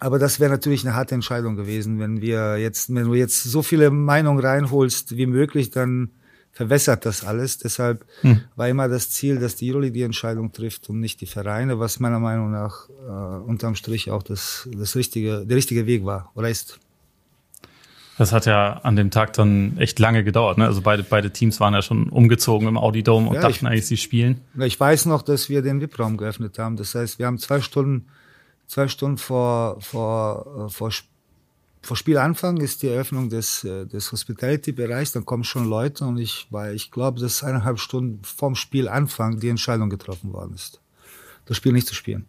[0.01, 3.63] Aber das wäre natürlich eine harte Entscheidung gewesen, wenn wir jetzt, wenn du jetzt so
[3.63, 6.11] viele Meinungen reinholst wie möglich, dann
[6.59, 7.59] verwässert das alles.
[7.59, 8.41] Deshalb hm.
[8.57, 12.01] war immer das Ziel, dass die Euroleague die Entscheidung trifft und nicht die Vereine, was
[12.01, 16.51] meiner Meinung nach äh, unterm Strich auch das, das richtige, der richtige Weg war oder
[16.51, 16.81] ist.
[18.17, 20.59] Das hat ja an dem Tag dann echt lange gedauert.
[20.59, 20.67] Ne?
[20.67, 23.71] Also beide, beide Teams waren ja schon umgezogen im Audi Dome und ja, dachten ich,
[23.71, 24.41] eigentlich, sie spielen.
[24.59, 26.75] Ich weiß noch, dass wir den VIP-Raum geöffnet haben.
[26.75, 28.09] Das heißt, wir haben zwei Stunden,
[28.67, 30.91] zwei Stunden vor, vor, äh, vor,
[31.83, 35.13] vor Spielanfang ist die Eröffnung des, äh, des Hospitality-Bereichs.
[35.13, 39.49] Dann kommen schon Leute und ich, weil ich glaube, dass eineinhalb Stunden vorm Spielanfang die
[39.49, 40.81] Entscheidung getroffen worden ist,
[41.47, 42.27] das Spiel nicht zu spielen.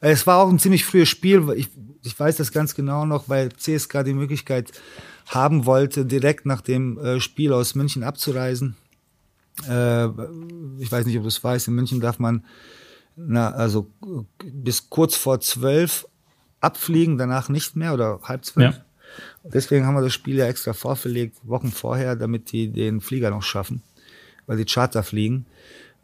[0.00, 1.50] Es war auch ein ziemlich frühes Spiel.
[1.56, 1.70] Ich,
[2.02, 4.72] ich weiß das ganz genau noch, weil CSK die Möglichkeit
[5.26, 8.76] haben wollte, direkt nach dem äh, Spiel aus München abzureisen.
[9.66, 10.06] Äh,
[10.78, 12.44] ich weiß nicht, ob du es weißt, in München darf man
[13.16, 13.90] na, also
[14.44, 16.06] bis kurz vor zwölf
[16.60, 18.76] abfliegen, danach nicht mehr oder halb zwölf.
[18.76, 18.84] Ja.
[19.44, 23.42] Deswegen haben wir das Spiel ja extra vorverlegt, Wochen vorher, damit die den Flieger noch
[23.42, 23.82] schaffen,
[24.46, 25.46] weil die Charter fliegen.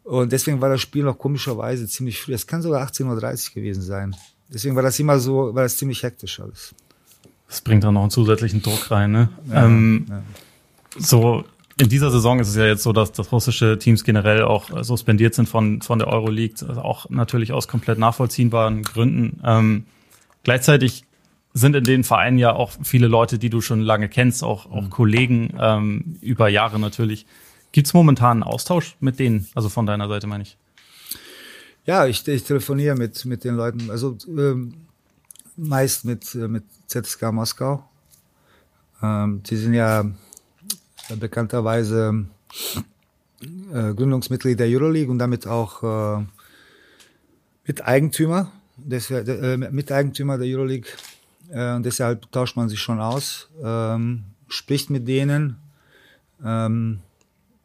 [0.03, 2.33] Und deswegen war das Spiel noch komischerweise ziemlich früh.
[2.33, 4.15] Es kann sogar 18.30 Uhr gewesen sein.
[4.49, 6.75] Deswegen war das immer so, war das ziemlich hektisch alles.
[7.47, 9.29] Das bringt dann noch einen zusätzlichen Druck rein, ne?
[9.49, 10.23] Ja, ähm, ja.
[10.97, 11.45] So,
[11.79, 15.33] in dieser Saison ist es ja jetzt so, dass, dass russische Teams generell auch suspendiert
[15.33, 19.39] sind von, von der Euroleague, also auch natürlich aus komplett nachvollziehbaren Gründen.
[19.43, 19.85] Ähm,
[20.43, 21.05] gleichzeitig
[21.53, 24.83] sind in den Vereinen ja auch viele Leute, die du schon lange kennst, auch, auch
[24.83, 24.89] mhm.
[24.89, 27.25] Kollegen ähm, über Jahre natürlich.
[27.71, 30.57] Gibt es momentan einen Austausch mit denen, also von deiner Seite meine ich?
[31.85, 34.73] Ja, ich, ich telefoniere mit, mit den Leuten, also ähm,
[35.57, 37.83] meist mit, äh, mit ZSK Moskau.
[39.01, 40.05] Ähm, die sind ja
[41.19, 42.25] bekannterweise
[43.41, 45.83] äh, Gründungsmitglied der Euroleague und damit auch
[46.19, 46.25] äh,
[47.67, 48.51] Miteigentümer,
[48.83, 50.89] des, äh, Miteigentümer der Euroleague.
[51.49, 55.57] Äh, deshalb tauscht man sich schon aus, ähm, spricht mit denen.
[56.43, 56.99] Ähm,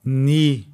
[0.03, 0.67] nie,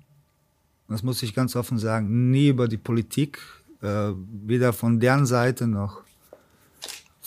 [0.88, 3.38] das muss ich ganz offen sagen, nie über die Politik,
[3.83, 4.11] äh,
[4.46, 6.02] weder von deren Seite noch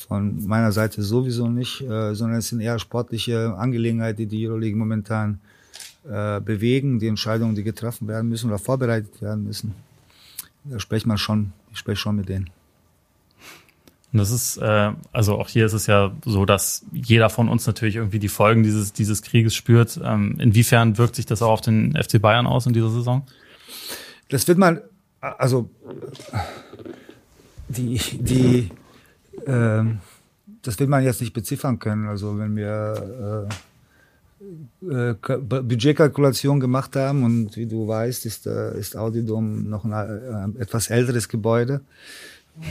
[0.08, 4.78] von meiner Seite sowieso nicht, äh, sondern es sind eher sportliche Angelegenheiten, die die Euroleague
[4.78, 5.40] momentan
[6.10, 9.74] äh, bewegen, die Entscheidungen, die getroffen werden müssen oder vorbereitet werden müssen.
[10.64, 12.50] Da spricht man schon, ich spreche schon mit denen.
[14.14, 17.68] Und das ist, äh, also auch hier ist es ja so, dass jeder von uns
[17.68, 20.00] natürlich irgendwie die Folgen dieses, dieses Krieges spürt.
[20.04, 23.24] Ähm, inwiefern wirkt sich das auch auf den FC Bayern aus in dieser Saison?
[24.30, 24.82] Das wird man,
[25.20, 25.70] also
[27.68, 28.70] die, die,
[29.46, 29.84] äh,
[30.62, 32.08] das wird man jetzt nicht beziffern können.
[32.08, 33.54] Also wenn wir äh,
[34.90, 40.62] äh, Budgetkalkulation gemacht haben und wie du weißt, ist, äh, ist Audidom noch ein äh,
[40.62, 41.82] etwas älteres Gebäude.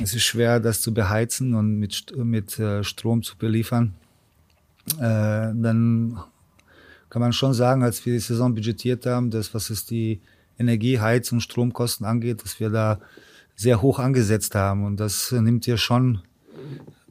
[0.02, 3.94] Es ist schwer, das zu beheizen und mit, mit äh, Strom zu beliefern.
[4.98, 6.18] Äh, dann
[7.08, 10.20] kann man schon sagen, als wir die Saison budgetiert haben, dass was es die
[10.58, 12.98] Energie, Heiz- und Stromkosten angeht, dass wir da
[13.54, 14.84] sehr hoch angesetzt haben.
[14.84, 16.22] Und das nimmt hier schon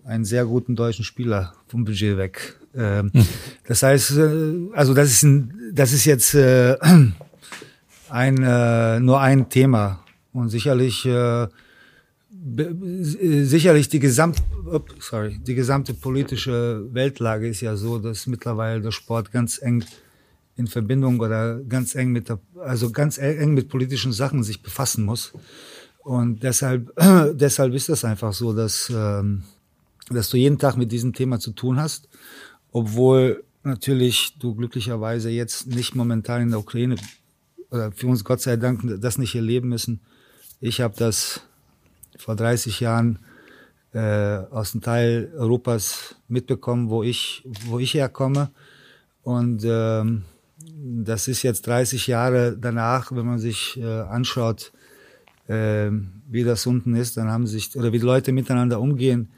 [0.03, 2.59] einen sehr guten deutschen Spieler vom Budget weg.
[2.75, 3.25] Ähm, hm.
[3.67, 6.77] Das heißt, äh, also das ist ein, das ist jetzt äh,
[8.09, 11.47] ein äh, nur ein Thema und sicherlich äh,
[12.45, 14.41] sicherlich die gesamt
[14.99, 19.83] sorry die gesamte politische Weltlage ist ja so, dass mittlerweile der Sport ganz eng
[20.55, 25.05] in Verbindung oder ganz eng mit der, also ganz eng mit politischen Sachen sich befassen
[25.05, 25.33] muss
[26.03, 26.93] und deshalb
[27.33, 29.43] deshalb ist das einfach so, dass ähm,
[30.09, 32.07] dass du jeden Tag mit diesem Thema zu tun hast,
[32.71, 36.95] obwohl natürlich du glücklicherweise jetzt nicht momentan in der Ukraine
[37.71, 40.01] oder für uns Gott sei Dank das nicht erleben müssen.
[40.61, 41.41] Ich habe das
[42.17, 43.19] vor 30 Jahren
[43.93, 43.99] äh,
[44.51, 48.51] aus dem Teil Europas mitbekommen, wo ich, wo ich herkomme.
[49.23, 50.23] Und ähm,
[50.57, 54.71] das ist jetzt 30 Jahre danach, wenn man sich äh, anschaut,
[55.47, 55.89] äh,
[56.27, 59.29] wie das unten ist, dann haben sich, oder wie die Leute miteinander umgehen,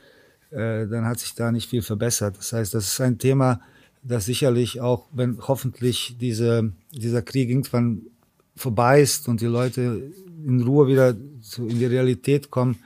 [0.51, 2.37] äh, dann hat sich da nicht viel verbessert.
[2.37, 3.61] Das heißt, das ist ein Thema,
[4.03, 8.03] das sicherlich auch, wenn hoffentlich diese, dieser Krieg irgendwann
[8.55, 10.11] vorbei ist und die Leute
[10.45, 12.77] in Ruhe wieder zu, in die Realität kommen,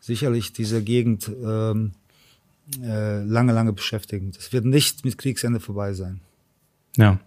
[0.00, 1.92] sicherlich diese Gegend ähm,
[2.82, 4.32] äh, lange, lange beschäftigen.
[4.32, 6.20] Das wird nicht mit Kriegsende vorbei sein.
[6.96, 7.18] Ja.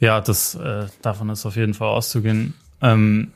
[0.00, 2.54] Ja, das äh, davon ist auf jeden Fall auszugehen.
[2.80, 3.32] Ähm,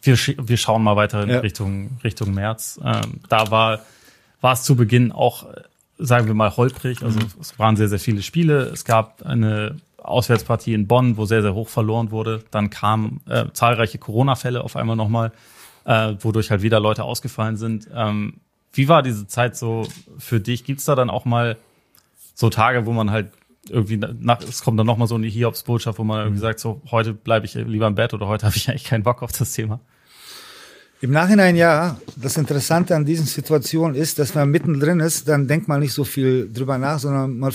[0.00, 1.40] wir, wir schauen mal weiter in ja.
[1.40, 2.80] Richtung, Richtung März.
[2.82, 3.80] Ähm, da war,
[4.40, 5.46] war es zu Beginn auch,
[5.98, 7.02] sagen wir mal, holprig.
[7.02, 7.26] Also mhm.
[7.40, 8.62] es waren sehr, sehr viele Spiele.
[8.64, 12.44] Es gab eine Auswärtspartie in Bonn, wo sehr, sehr hoch verloren wurde.
[12.50, 15.32] Dann kamen äh, zahlreiche Corona-Fälle auf einmal nochmal,
[15.84, 17.88] äh, wodurch halt wieder Leute ausgefallen sind.
[17.94, 18.34] Ähm,
[18.72, 19.86] wie war diese Zeit so
[20.18, 20.64] für dich?
[20.64, 21.56] Gibt's da dann auch mal
[22.34, 23.30] so Tage, wo man halt
[23.68, 26.42] irgendwie nach, es kommt dann nochmal so eine Hiobs-Botschaft, wo man irgendwie mhm.
[26.42, 29.22] sagt, so heute bleibe ich lieber im Bett oder heute habe ich eigentlich keinen Bock
[29.22, 29.80] auf das Thema?
[31.00, 31.98] Im Nachhinein ja.
[32.14, 36.04] Das Interessante an diesen Situationen ist, dass man mittendrin ist, dann denkt man nicht so
[36.04, 37.52] viel drüber nach, sondern man,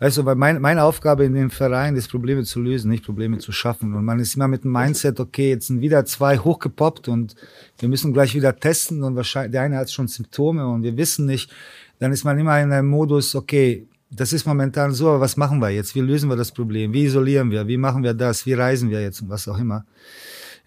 [0.00, 3.38] weißt du, weil mein, meine Aufgabe in dem Verein ist, Probleme zu lösen, nicht Probleme
[3.38, 3.94] zu schaffen.
[3.94, 7.34] Und man ist immer mit dem Mindset, okay, jetzt sind wieder zwei hochgepoppt und
[7.78, 11.26] wir müssen gleich wieder testen und wahrscheinlich, der eine hat schon Symptome und wir wissen
[11.26, 11.50] nicht.
[11.98, 15.58] Dann ist man immer in einem Modus, okay, das ist momentan so, aber was machen
[15.60, 15.94] wir jetzt?
[15.94, 16.92] Wie lösen wir das Problem?
[16.92, 17.66] Wie isolieren wir?
[17.66, 18.46] Wie machen wir das?
[18.46, 19.84] Wie reisen wir jetzt und was auch immer?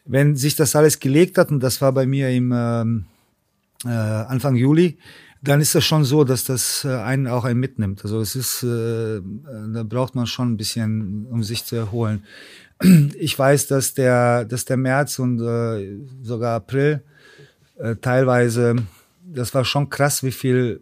[0.05, 3.05] Wenn sich das alles gelegt hat, und das war bei mir im ähm,
[3.85, 4.97] äh, Anfang Juli,
[5.41, 8.03] dann ist das schon so, dass das äh, einen auch einen mitnimmt.
[8.03, 9.21] Also es ist, äh,
[9.73, 12.23] da braucht man schon ein bisschen, um sich zu erholen.
[13.19, 17.03] Ich weiß, dass der, dass der März und äh, sogar April
[17.77, 18.75] äh, teilweise,
[19.23, 20.81] das war schon krass, wie viel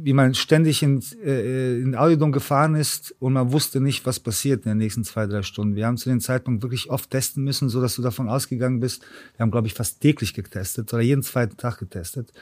[0.00, 4.64] wie man ständig in, äh, in Audiodom gefahren ist und man wusste nicht, was passiert
[4.64, 5.74] in den nächsten zwei, drei Stunden.
[5.74, 9.02] Wir haben zu dem Zeitpunkt wirklich oft testen müssen, so dass du davon ausgegangen bist.
[9.36, 12.32] Wir haben, glaube ich, fast täglich getestet oder jeden zweiten Tag getestet,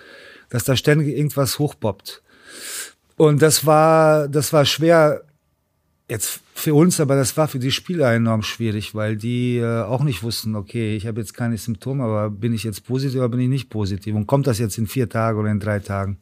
[0.50, 2.22] dass da ständig irgendwas hochpoppt.
[3.16, 5.22] Und das war, das war schwer
[6.10, 10.04] jetzt für uns, aber das war für die Spieler enorm schwierig, weil die äh, auch
[10.04, 13.40] nicht wussten, okay, ich habe jetzt keine Symptome, aber bin ich jetzt positiv oder bin
[13.40, 14.14] ich nicht positiv?
[14.14, 16.18] Und kommt das jetzt in vier Tagen oder in drei Tagen?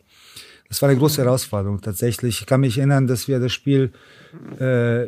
[0.68, 2.40] Das war eine große Herausforderung tatsächlich.
[2.40, 3.92] Ich kann mich erinnern, dass wir das Spiel,
[4.59, 5.07] äh,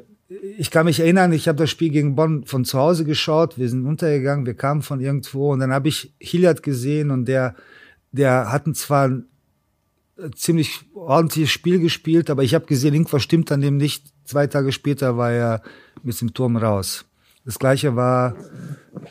[0.58, 3.58] ich kann mich erinnern, ich habe das Spiel gegen Bonn von zu Hause geschaut.
[3.58, 7.54] Wir sind untergegangen, wir kamen von irgendwo und dann habe ich Hilliard gesehen und der,
[8.12, 13.60] der hatten zwar ein ziemlich ordentliches Spiel gespielt, aber ich habe gesehen, irgendwas stimmt an
[13.60, 14.06] dem nicht.
[14.24, 15.62] Zwei Tage später war er
[16.02, 17.04] mit dem Turm raus.
[17.46, 18.34] Das gleiche war,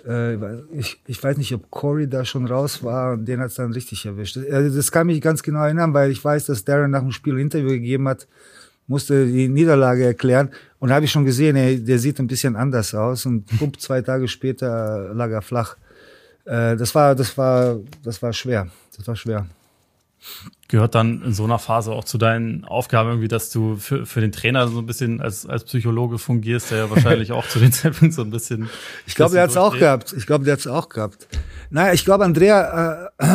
[0.06, 0.36] äh,
[0.78, 3.72] ich, ich weiß nicht, ob Corey da schon raus war und den hat es dann
[3.72, 4.38] richtig erwischt.
[4.38, 7.36] Also das kann mich ganz genau erinnern, weil ich weiß, dass Darren nach dem Spiel
[7.36, 8.28] ein Interview gegeben hat,
[8.88, 12.94] musste die Niederlage erklären und habe ich schon gesehen, ey, der sieht ein bisschen anders
[12.94, 15.78] aus und pump, zwei Tage später lag er flach.
[16.44, 18.68] Äh, das war, das war, das war schwer.
[18.96, 19.48] Das war schwer
[20.68, 24.22] gehört dann in so einer Phase auch zu deinen Aufgaben irgendwie, dass du für, für
[24.22, 27.72] den Trainer so ein bisschen als, als Psychologe fungierst, der ja wahrscheinlich auch zu den
[27.72, 28.70] Zeitpunkt so ein bisschen.
[29.06, 30.14] Ich glaube, der hat es auch gehabt.
[30.18, 31.28] Ich glaube, der hat es auch gehabt.
[31.70, 33.26] Naja, ich glaube, Andrea, äh,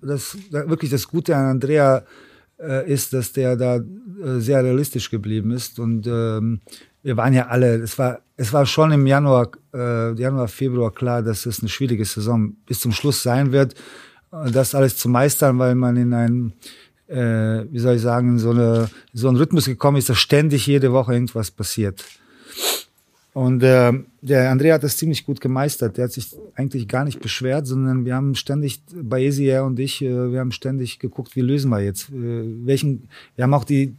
[0.02, 2.04] das wirklich das Gute an Andrea
[2.58, 6.60] äh, ist, dass der da äh, sehr realistisch geblieben ist und ähm,
[7.02, 11.22] wir waren ja alle, es war, es war schon im Januar, äh, Januar, Februar klar,
[11.22, 13.74] dass es eine schwierige Saison bis zum Schluss sein wird
[14.32, 16.52] das alles zu meistern, weil man in einen,
[17.06, 20.92] äh, wie soll ich sagen, so, eine, so einen Rhythmus gekommen ist, dass ständig jede
[20.92, 22.04] Woche irgendwas passiert.
[23.34, 25.96] Und äh, der Andrea hat das ziemlich gut gemeistert.
[25.96, 30.02] Der hat sich eigentlich gar nicht beschwert, sondern wir haben ständig, bei Esia und ich,
[30.02, 32.10] äh, wir haben ständig geguckt, wie lösen wir jetzt?
[32.10, 33.96] Äh, welchen, wir haben auch die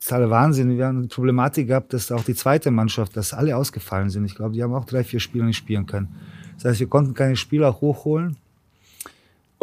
[0.00, 0.76] totale Wahnsinn.
[0.76, 4.24] Wir haben eine Problematik gehabt, dass auch die zweite Mannschaft, dass alle ausgefallen sind.
[4.24, 6.08] Ich glaube, die haben auch drei, vier Spiele nicht spielen können.
[6.56, 8.36] Das heißt, wir konnten keine Spieler hochholen.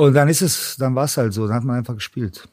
[0.02, 2.50] Und dann ist es, dann war es halt so, dann hat man einfach gespielt.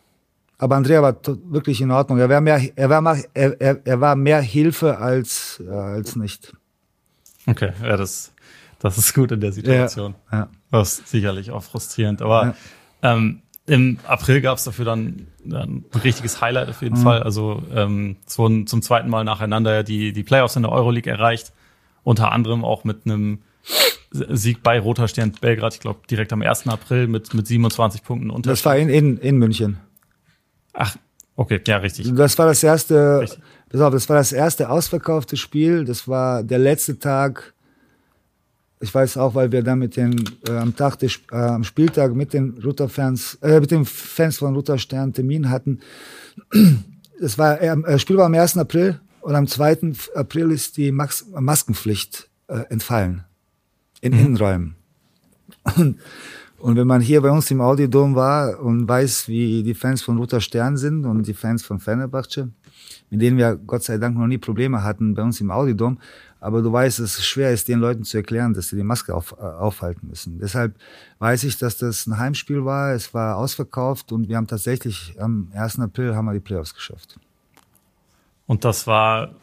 [0.58, 1.16] Aber Andrea war
[1.48, 2.18] wirklich in Ordnung.
[2.18, 6.54] Er war mehr, er war, mehr, er, er, war mehr Hilfe als, äh, als nicht.
[7.46, 8.34] Okay, ja, das,
[8.80, 10.14] das ist gut in der Situation.
[10.30, 10.48] Ja, ja.
[10.70, 12.20] Das ist sicherlich auch frustrierend.
[12.20, 12.54] Aber
[13.02, 13.14] ja.
[13.14, 17.02] ähm, im April gab es dafür dann, dann, ein richtiges Highlight auf jeden mhm.
[17.02, 17.22] Fall.
[17.22, 21.54] Also ähm, es wurden zum zweiten Mal nacheinander die, die Playoffs in der Euroleague erreicht.
[22.02, 23.38] Unter anderem auch mit einem
[24.11, 26.66] Sieg bei Roter Stern Belgrad, ich glaube, direkt am 1.
[26.66, 28.50] April mit, mit 27 Punkten unter.
[28.50, 29.78] Das war in, in, in München.
[30.72, 30.96] Ach,
[31.37, 32.12] okay, ja, richtig.
[32.14, 33.26] Das war das erste,
[33.68, 35.85] pass auf, das war das erste ausverkaufte Spiel.
[35.85, 37.54] Das war der letzte Tag.
[38.81, 42.14] Ich weiß auch, weil wir dann mit den, äh, am Tag des, äh, am Spieltag
[42.14, 45.81] mit den Router-Fans, äh, mit den Fans von Roter Stern Termin hatten.
[47.20, 48.57] Das war, äh, das Spiel war am 1.
[48.57, 49.92] April und am 2.
[50.14, 53.24] April ist die Max Maskenpflicht äh, entfallen
[54.00, 54.18] in mhm.
[54.18, 54.74] Innenräumen.
[55.76, 55.98] Und,
[56.58, 60.18] und wenn man hier bei uns im Audiodom war und weiß, wie die Fans von
[60.18, 62.50] Roter Stern sind und die Fans von Fenerbahce,
[63.11, 65.98] mit denen wir Gott sei Dank noch nie Probleme hatten bei uns im Audiodom,
[66.40, 69.14] aber du weißt, dass es schwer ist, den Leuten zu erklären, dass sie die Maske
[69.14, 70.38] auf, äh, aufhalten müssen.
[70.38, 70.74] Deshalb
[71.18, 75.48] weiß ich, dass das ein Heimspiel war, es war ausverkauft und wir haben tatsächlich am
[75.54, 75.80] 1.
[75.80, 77.18] April haben wir die Playoffs geschafft.
[78.46, 79.34] Und das war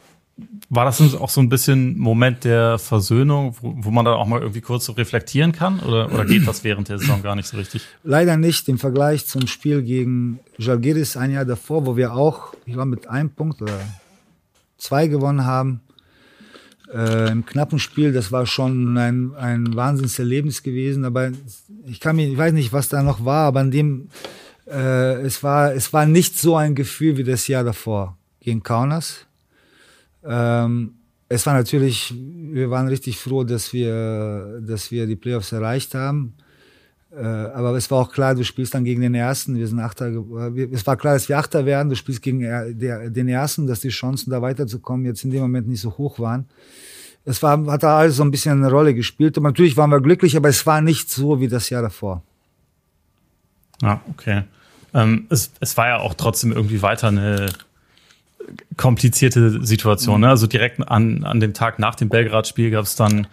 [0.68, 4.40] war das auch so ein bisschen Moment der Versöhnung, wo, wo man dann auch mal
[4.40, 5.80] irgendwie kurz so reflektieren kann?
[5.80, 7.82] Oder, oder geht das während der Saison gar nicht so richtig?
[8.04, 8.68] Leider nicht.
[8.68, 13.08] Im Vergleich zum Spiel gegen Jalgiris ein Jahr davor, wo wir auch, ich glaube, mit
[13.08, 13.78] einem Punkt oder
[14.76, 15.80] zwei gewonnen haben,
[16.92, 21.06] äh, im knappen Spiel, das war schon ein, ein Wahnsinnserlebnis gewesen.
[21.06, 21.30] Aber
[21.86, 24.08] ich kann mir, ich weiß nicht, was da noch war, aber an dem,
[24.68, 29.26] äh, es war, es war nicht so ein Gefühl wie das Jahr davor gegen Kaunas.
[30.26, 30.94] Ähm,
[31.28, 36.34] es war natürlich, wir waren richtig froh, dass wir, dass wir die Playoffs erreicht haben.
[37.16, 39.56] Äh, aber es war auch klar, du spielst dann gegen den Ersten.
[39.56, 40.12] Wir sind Achter.
[40.72, 41.88] Es war klar, dass wir Achter werden.
[41.88, 45.80] Du spielst gegen den Ersten, dass die Chancen, da weiterzukommen, jetzt in dem Moment nicht
[45.80, 46.46] so hoch waren.
[47.24, 49.36] Es war, hat da alles so ein bisschen eine Rolle gespielt.
[49.36, 52.22] Und natürlich waren wir glücklich, aber es war nicht so wie das Jahr davor.
[53.82, 54.44] Ah, okay.
[54.94, 57.48] Ähm, es, es war ja auch trotzdem irgendwie weiter eine
[58.76, 60.20] komplizierte Situation.
[60.20, 60.28] Ne?
[60.28, 63.26] Also direkt an, an dem Tag nach dem Belgrad-Spiel gab es dann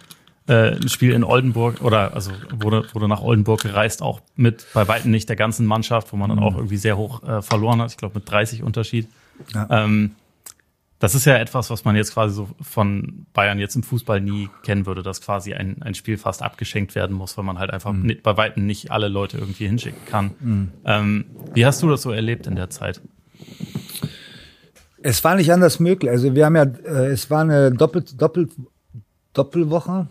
[0.47, 4.87] äh, ein Spiel in Oldenburg oder also wurde, wurde nach Oldenburg gereist, auch mit bei
[4.87, 6.45] weitem nicht der ganzen Mannschaft, wo man dann mhm.
[6.45, 7.91] auch irgendwie sehr hoch äh, verloren hat.
[7.91, 9.07] Ich glaube mit 30 Unterschied.
[9.53, 9.67] Ja.
[9.69, 10.15] Ähm,
[10.99, 14.49] das ist ja etwas, was man jetzt quasi so von Bayern jetzt im Fußball nie
[14.63, 17.91] kennen würde, dass quasi ein, ein Spiel fast abgeschenkt werden muss, weil man halt einfach
[17.91, 18.19] mhm.
[18.23, 20.31] bei weitem nicht alle Leute irgendwie hinschicken kann.
[20.39, 20.71] Mhm.
[20.85, 23.01] Ähm, wie hast du das so erlebt in der Zeit?
[25.05, 26.09] Es war nicht anders möglich.
[26.09, 28.47] Also wir haben ja, äh, es war eine Doppel, Doppel,
[29.33, 30.07] Doppelwoche.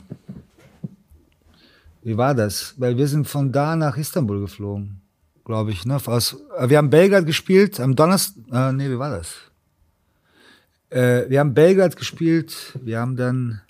[2.03, 2.75] Wie war das?
[2.77, 5.01] Weil wir sind von da nach Istanbul geflogen,
[5.47, 5.87] glaube ich.
[5.87, 5.99] Ne?
[6.05, 8.43] Aus, äh, wir haben Belgrad gespielt am Donnerstag.
[8.53, 9.35] Äh, nee, wie war das?
[10.91, 12.79] Äh, wir haben Belgrad gespielt.
[12.83, 13.63] Wir haben dann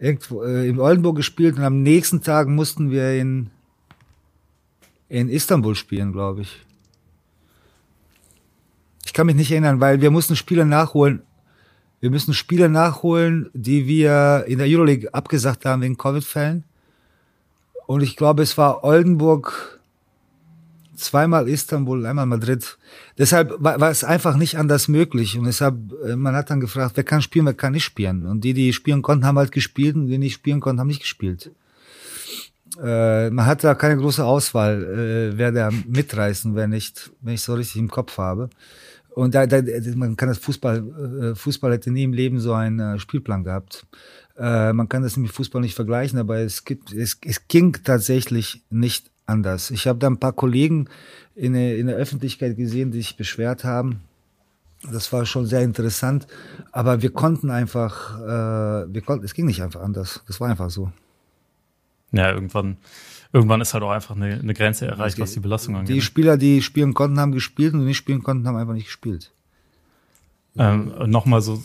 [0.00, 3.50] irgendwo äh, in Oldenburg gespielt und am nächsten Tag mussten wir in
[5.08, 6.66] in Istanbul spielen, glaube ich.
[9.10, 11.22] Ich kann mich nicht erinnern, weil wir mussten Spiele nachholen.
[11.98, 16.62] Wir müssen Spiele nachholen, die wir in der Euroleague abgesagt haben wegen Covid-Fällen.
[17.88, 19.80] Und ich glaube, es war Oldenburg,
[20.94, 22.78] zweimal Istanbul, einmal Madrid.
[23.18, 25.36] Deshalb war, war, es einfach nicht anders möglich.
[25.36, 28.26] Und deshalb, äh, man hat dann gefragt, wer kann spielen, wer kann nicht spielen.
[28.26, 31.02] Und die, die spielen konnten, haben halt gespielt und die nicht spielen konnten, haben nicht
[31.02, 31.50] gespielt.
[32.80, 37.42] Äh, man hat da keine große Auswahl, äh, wer da mitreißen, wer nicht, wenn ich
[37.42, 38.50] so richtig im Kopf habe.
[39.20, 39.60] Und da, da,
[39.96, 43.86] man kann das Fußball, äh, Fußball hätte nie im Leben so einen äh, Spielplan gehabt.
[44.38, 48.62] Äh, man kann das mit Fußball nicht vergleichen, aber es gibt, es, es ging tatsächlich
[48.70, 49.72] nicht anders.
[49.72, 50.88] Ich habe da ein paar Kollegen
[51.34, 54.00] in, in der Öffentlichkeit gesehen, die sich beschwert haben.
[54.90, 56.26] Das war schon sehr interessant,
[56.72, 60.24] aber wir konnten einfach, wir konnten, es ging nicht einfach anders.
[60.26, 60.90] Das war einfach so.
[62.12, 62.78] Ja, irgendwann
[63.32, 65.90] irgendwann ist halt auch einfach eine, eine Grenze erreicht, was die Belastung angeht.
[65.90, 66.02] Die ne?
[66.02, 69.32] Spieler, die spielen konnten, haben gespielt und die nicht spielen konnten, haben einfach nicht gespielt.
[70.56, 71.62] Ähm, Nochmal so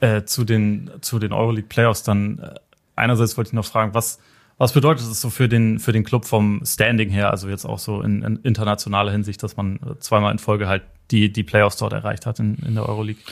[0.00, 2.38] äh, zu den, zu den Euroleague Playoffs dann.
[2.38, 2.54] Äh,
[2.96, 4.18] einerseits wollte ich noch fragen, was,
[4.58, 7.78] was bedeutet es so für den, für den Club vom Standing her, also jetzt auch
[7.78, 11.92] so in, in internationaler Hinsicht, dass man zweimal in Folge halt die, die Playoffs dort
[11.92, 13.22] erreicht hat in, in der Euroleague?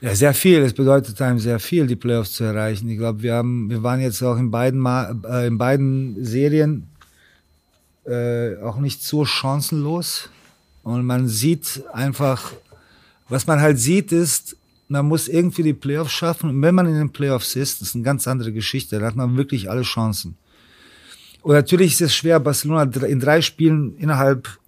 [0.00, 0.60] Ja, sehr viel.
[0.60, 2.88] Es bedeutet einem sehr viel, die Playoffs zu erreichen.
[2.88, 6.87] Ich glaube, wir haben, wir waren jetzt auch in beiden, äh, in beiden Serien
[8.08, 10.30] äh, auch nicht so chancenlos.
[10.82, 12.52] Und man sieht einfach,
[13.28, 14.56] was man halt sieht, ist,
[14.88, 16.50] man muss irgendwie die Playoffs schaffen.
[16.50, 18.98] Und wenn man in den Playoffs ist, das ist eine ganz andere Geschichte.
[18.98, 20.36] Da hat man wirklich alle Chancen.
[21.42, 24.58] Und natürlich ist es schwer, Barcelona in drei Spielen innerhalb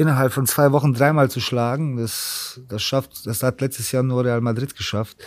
[0.00, 1.98] innerhalb von zwei Wochen dreimal zu schlagen.
[1.98, 5.18] Das, das schafft, das hat letztes Jahr nur Real Madrid geschafft.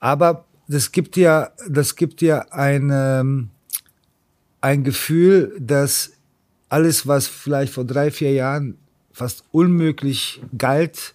[0.00, 3.50] Aber das gibt ja, das gibt ja ein, ähm,
[4.62, 6.12] ein Gefühl, dass
[6.70, 8.78] alles, was vielleicht vor drei, vier Jahren
[9.12, 11.14] fast unmöglich galt,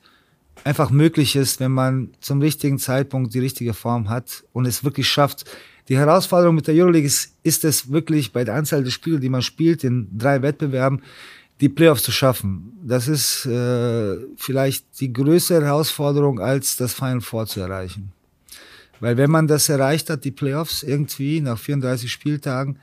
[0.63, 5.07] einfach möglich ist, wenn man zum richtigen Zeitpunkt die richtige Form hat und es wirklich
[5.07, 5.45] schafft.
[5.87, 9.29] Die Herausforderung mit der Euroleague ist, ist es wirklich bei der Anzahl der Spiele, die
[9.29, 11.01] man spielt, in drei Wettbewerben,
[11.61, 12.73] die Playoffs zu schaffen.
[12.83, 18.11] Das ist äh, vielleicht die größere Herausforderung, als das Final Four zu erreichen.
[18.99, 22.79] Weil wenn man das erreicht hat, die Playoffs irgendwie nach 34 Spieltagen,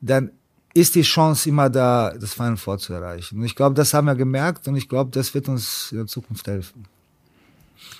[0.00, 0.30] dann
[0.74, 3.38] ist die Chance immer da, das Final Four zu erreichen.
[3.38, 6.06] Und ich glaube, das haben wir gemerkt und ich glaube, das wird uns in der
[6.06, 6.84] Zukunft helfen.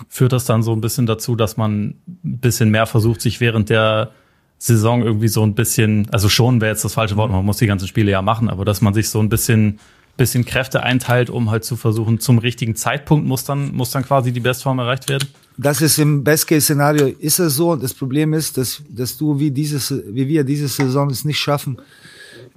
[0.08, 1.94] Führt das dann so ein bisschen dazu, dass man
[2.24, 4.12] ein bisschen mehr versucht, sich während der
[4.58, 7.66] Saison irgendwie so ein bisschen, also schon wäre jetzt das falsche Wort, man muss die
[7.66, 9.80] ganzen Spiele ja machen, aber dass man sich so ein bisschen,
[10.16, 14.32] bisschen Kräfte einteilt, um halt zu versuchen, zum richtigen Zeitpunkt muss dann, muss dann quasi
[14.32, 15.28] die Bestform erreicht werden?
[15.56, 17.72] Das ist im Best-Case-Szenario ist es so.
[17.72, 21.38] Und das Problem ist, dass, dass du wie dieses, wie wir diese Saison es nicht
[21.38, 21.78] schaffen,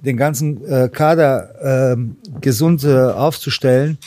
[0.00, 1.96] den ganzen äh, Kader äh,
[2.40, 3.98] gesund äh, aufzustellen,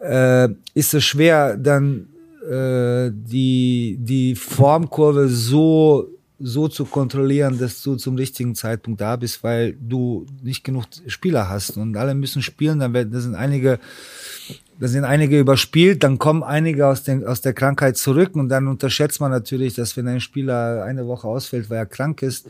[0.00, 2.08] äh, ist es schwer, dann
[2.48, 6.08] äh, die, die Formkurve so,
[6.38, 11.48] so zu kontrollieren, dass du zum richtigen Zeitpunkt da bist, weil du nicht genug Spieler
[11.48, 13.80] hast und alle müssen spielen, dann werden, das sind einige,
[14.78, 18.68] da sind einige überspielt, dann kommen einige aus, den, aus der Krankheit zurück und dann
[18.68, 22.46] unterschätzt man natürlich, dass wenn ein Spieler eine Woche ausfällt, weil er krank ist,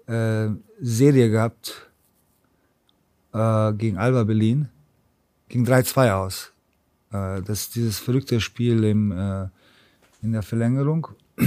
[0.08, 0.48] äh,
[0.80, 1.90] Serie gehabt
[3.34, 4.70] äh, gegen Alba Berlin.
[5.50, 6.52] Ging 3-2 aus.
[7.12, 9.48] Äh, das dieses verrückte Spiel im, äh,
[10.22, 11.08] in der Verlängerung.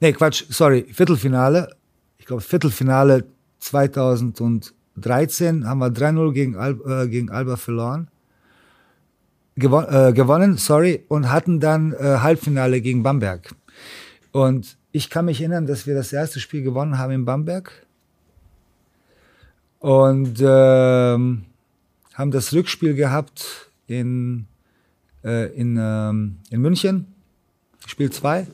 [0.00, 1.74] nee, Quatsch, sorry, Viertelfinale.
[2.18, 3.24] Ich glaube, Viertelfinale
[3.60, 8.08] 2013 haben wir 3-0 gegen, Al äh, gegen Alba verloren.
[9.56, 13.54] Gewon äh, gewonnen, sorry, und hatten dann äh, Halbfinale gegen Bamberg.
[14.32, 17.86] Und ich kann mich erinnern, dass wir das erste Spiel gewonnen haben in Bamberg.
[19.78, 21.44] Und ähm,
[22.14, 24.46] haben das Rückspiel gehabt in,
[25.22, 27.06] äh, in, ähm, in München,
[27.86, 28.46] Spiel 2.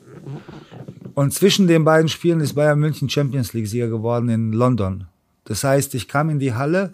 [1.13, 5.07] Und zwischen den beiden Spielen ist Bayern München Champions League-Sieger geworden in London.
[5.45, 6.93] Das heißt, ich kam in die Halle.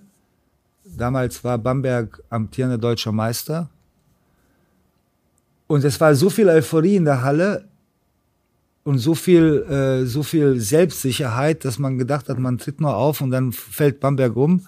[0.85, 3.69] Damals war Bamberg amtierender deutscher Meister.
[5.67, 7.67] Und es war so viel Euphorie in der Halle
[8.83, 13.21] und so viel, äh, so viel Selbstsicherheit, dass man gedacht hat, man tritt nur auf
[13.21, 14.65] und dann fällt Bamberg um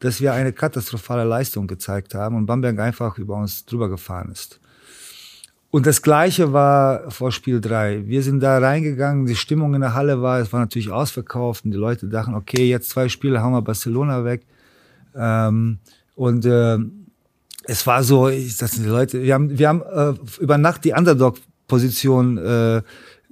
[0.00, 4.60] dass wir eine katastrophale Leistung gezeigt haben und Bamberg einfach über uns drüber gefahren ist.
[5.70, 8.06] Und das Gleiche war vor Spiel drei.
[8.06, 11.72] Wir sind da reingegangen, die Stimmung in der Halle war, es war natürlich ausverkauft und
[11.72, 14.46] die Leute dachten, okay, jetzt zwei Spiele haben wir Barcelona weg.
[15.14, 15.78] Ähm,
[16.14, 16.78] und äh,
[17.68, 22.38] es war so, ich, die Leute, wir haben, wir haben äh, über Nacht die Underdog-Position
[22.38, 22.82] äh,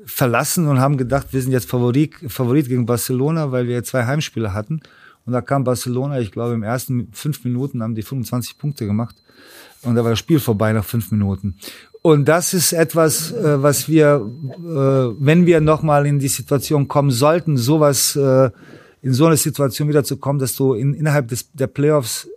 [0.04, 4.52] verlassen und haben gedacht, wir sind jetzt Favorit, Favorit gegen Barcelona, weil wir zwei Heimspiele
[4.52, 4.80] hatten.
[5.24, 9.16] Und da kam Barcelona, ich glaube, im ersten fünf Minuten haben die 25 Punkte gemacht.
[9.82, 11.56] Und da war das Spiel vorbei nach fünf Minuten.
[12.02, 14.20] Und das ist etwas, äh, was wir,
[14.58, 18.50] äh, wenn wir nochmal in die Situation kommen sollten, sowas, äh,
[19.00, 22.28] in so eine Situation wieder zu kommen, dass du in, innerhalb des, der Playoffs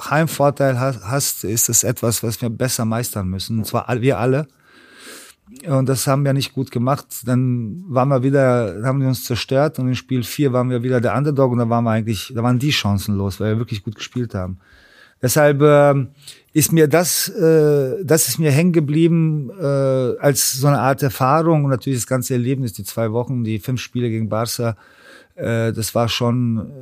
[0.00, 3.58] Heimvorteil hast, ist das etwas, was wir besser meistern müssen.
[3.58, 4.46] Und zwar wir alle.
[5.66, 7.06] Und das haben wir nicht gut gemacht.
[7.26, 11.00] Dann waren wir wieder, haben wir uns zerstört und in Spiel 4 waren wir wieder
[11.00, 13.82] der Underdog und da waren wir eigentlich, da waren die Chancen los, weil wir wirklich
[13.82, 14.58] gut gespielt haben.
[15.20, 16.06] Deshalb äh,
[16.52, 19.64] ist mir das, äh, das ist mir hängen geblieben äh,
[20.18, 23.80] als so eine Art Erfahrung und natürlich das ganze Erlebnis, die zwei Wochen, die fünf
[23.80, 24.76] Spiele gegen Barca,
[25.36, 26.72] äh, das war schon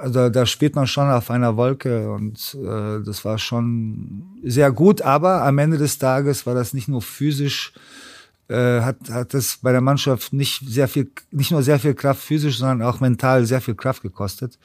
[0.00, 5.02] also da spielt man schon auf einer Wolke und äh, das war schon sehr gut,
[5.02, 7.72] aber am Ende des Tages war das nicht nur physisch,
[8.48, 12.22] äh, hat, hat das bei der Mannschaft nicht sehr viel, nicht nur sehr viel Kraft
[12.22, 14.58] physisch, sondern auch mental sehr viel Kraft gekostet.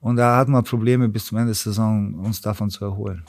[0.00, 3.24] Und da hatten wir Probleme bis zum Ende der Saison, uns davon zu erholen.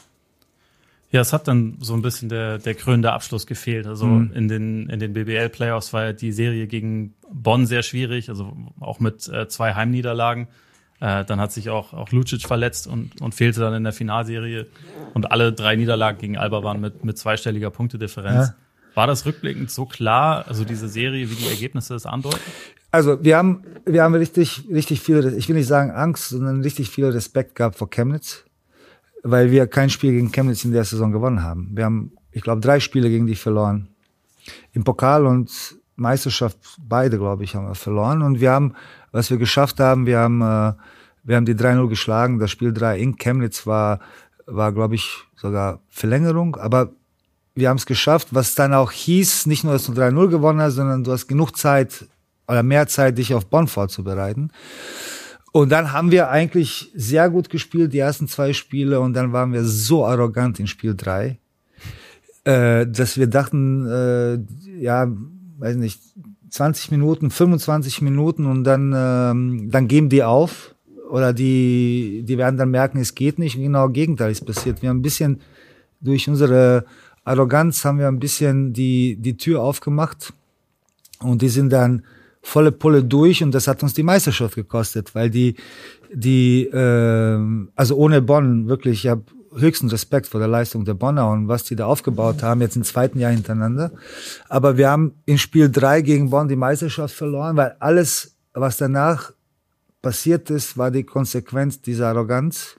[1.11, 3.85] Ja, es hat dann so ein bisschen der, der krönende Abschluss gefehlt.
[3.85, 4.31] Also mhm.
[4.33, 9.01] in den, in den BBL-Playoffs war ja die Serie gegen Bonn sehr schwierig, also auch
[9.01, 10.47] mit äh, zwei Heimniederlagen.
[11.01, 14.67] Äh, dann hat sich auch, auch Lucic verletzt und, und fehlte dann in der Finalserie.
[15.13, 18.49] Und alle drei Niederlagen gegen Alba waren mit, mit zweistelliger Punktedifferenz.
[18.49, 18.55] Ja.
[18.93, 22.39] War das rückblickend so klar, also diese Serie, wie die Ergebnisse es andeuten?
[22.91, 26.89] Also wir haben, wir haben richtig, richtig viel, ich will nicht sagen Angst, sondern richtig
[26.89, 28.43] viel Respekt gehabt vor Chemnitz,
[29.23, 31.69] weil wir kein Spiel gegen Chemnitz in der Saison gewonnen haben.
[31.73, 33.89] Wir haben ich glaube, drei Spiele gegen die verloren.
[34.73, 38.21] Im Pokal und Meisterschaft beide, glaube ich, haben wir verloren.
[38.21, 38.73] Und wir haben,
[39.11, 40.73] was wir geschafft haben, wir haben, äh,
[41.23, 42.39] wir haben die 3-0 geschlagen.
[42.39, 43.99] Das Spiel 3 in Chemnitz war,
[44.45, 46.55] war, glaube ich, sogar Verlängerung.
[46.55, 46.91] Aber
[47.55, 50.75] wir haben es geschafft, was dann auch hieß, nicht nur, dass du 3-0 gewonnen hast,
[50.75, 52.07] sondern du hast genug Zeit
[52.47, 54.51] oder mehr Zeit, dich auf Bonn vorzubereiten.
[55.51, 59.51] Und dann haben wir eigentlich sehr gut gespielt, die ersten zwei Spiele, und dann waren
[59.51, 61.39] wir so arrogant in Spiel 3,
[62.45, 64.39] äh, dass wir dachten, äh,
[64.81, 65.07] ja,
[65.57, 66.01] weiß nicht,
[66.51, 70.75] 20 Minuten, 25 Minuten und dann, ähm, dann geben die auf
[71.09, 73.55] oder die, die werden dann merken, es geht nicht.
[73.55, 74.81] Genau Gegenteil ist passiert.
[74.81, 75.41] Wir haben ein bisschen
[76.01, 76.85] durch unsere
[77.23, 80.33] Arroganz haben wir ein bisschen die, die Tür aufgemacht
[81.19, 82.03] und die sind dann
[82.41, 85.55] volle Pulle durch und das hat uns die Meisterschaft gekostet, weil die,
[86.11, 87.39] die, äh,
[87.75, 89.23] also ohne Bonn wirklich, ich habe
[89.55, 92.83] höchsten Respekt vor der Leistung der Bonner und was die da aufgebaut haben, jetzt im
[92.83, 93.91] zweiten Jahr hintereinander.
[94.49, 99.33] Aber wir haben in Spiel drei gegen Bonn die Meisterschaft verloren, weil alles, was danach
[100.01, 102.77] passiert ist, war die Konsequenz dieser Arroganz.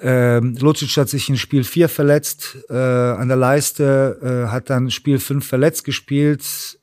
[0.00, 4.90] Ähm, Lucic hat sich in Spiel 4 verletzt, äh, an der Leiste, äh, hat dann
[4.90, 6.78] Spiel 5 verletzt gespielt,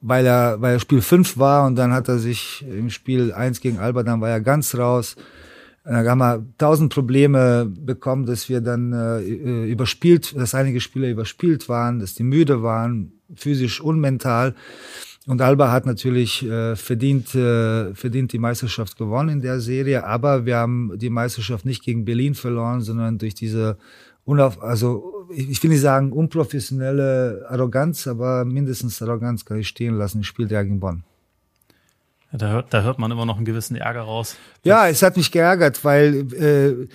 [0.00, 3.60] weil er, weil er Spiel 5 war und dann hat er sich im Spiel 1
[3.60, 5.16] gegen Alba, dann war er ganz raus.
[5.84, 11.68] Da haben wir tausend Probleme bekommen, dass wir dann äh, überspielt, dass einige Spieler überspielt
[11.68, 14.54] waren, dass die müde waren, physisch und mental.
[15.26, 20.44] Und Alba hat natürlich äh, verdient, äh, verdient die Meisterschaft gewonnen in der Serie, aber
[20.44, 23.76] wir haben die Meisterschaft nicht gegen Berlin verloren, sondern durch diese
[24.24, 30.20] unauf, also ich will nicht sagen unprofessionelle Arroganz, aber mindestens Arroganz kann ich stehen lassen.
[30.20, 31.04] Ich spiele ja gegen Bonn.
[32.32, 34.36] Da hört, da hört man immer noch einen gewissen Ärger raus.
[34.62, 36.86] Ja, es hat mich geärgert, weil äh,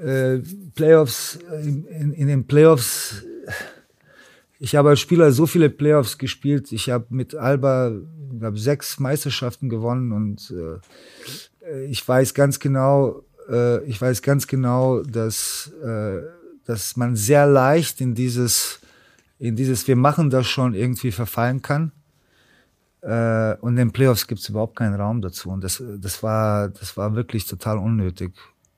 [0.00, 0.42] äh,
[0.74, 3.22] Playoffs in, in den Playoffs
[4.60, 6.72] ich habe als Spieler so viele Playoffs gespielt.
[6.72, 7.92] Ich habe mit Alba
[8.38, 15.02] glaub, sechs Meisterschaften gewonnen und äh, ich weiß ganz genau, äh, ich weiß ganz genau,
[15.02, 16.22] dass, äh,
[16.64, 18.80] dass man sehr leicht in dieses,
[19.38, 21.92] in dieses, wir machen das schon irgendwie verfallen kann.
[23.08, 25.48] Äh, und in den Playoffs gibt es überhaupt keinen Raum dazu.
[25.48, 28.32] Und das, das war, das war wirklich total unnötig.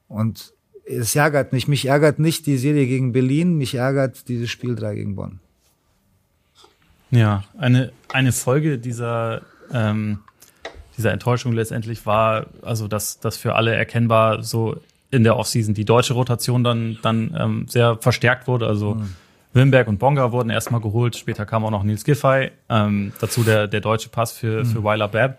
[0.07, 0.53] Und
[0.87, 1.67] es ärgert mich.
[1.67, 5.41] Mich ärgert nicht die Serie gegen Berlin, mich ärgert dieses Spiel 3 gegen Bonn.
[7.11, 10.21] Ja, eine, eine Folge dieser, ähm,
[10.97, 15.85] dieser Enttäuschung letztendlich war, also dass, dass für alle erkennbar so in der Offseason die
[15.85, 18.69] deutsche Rotation dann, dann ähm, sehr verstärkt wurde.
[18.69, 19.17] Also mhm.
[19.53, 23.67] Wimberg und Bonga wurden erstmal geholt, später kam auch noch Nils Giffey, ähm, dazu der,
[23.67, 24.67] der deutsche Pass für, mhm.
[24.67, 25.39] für Weiler Babb.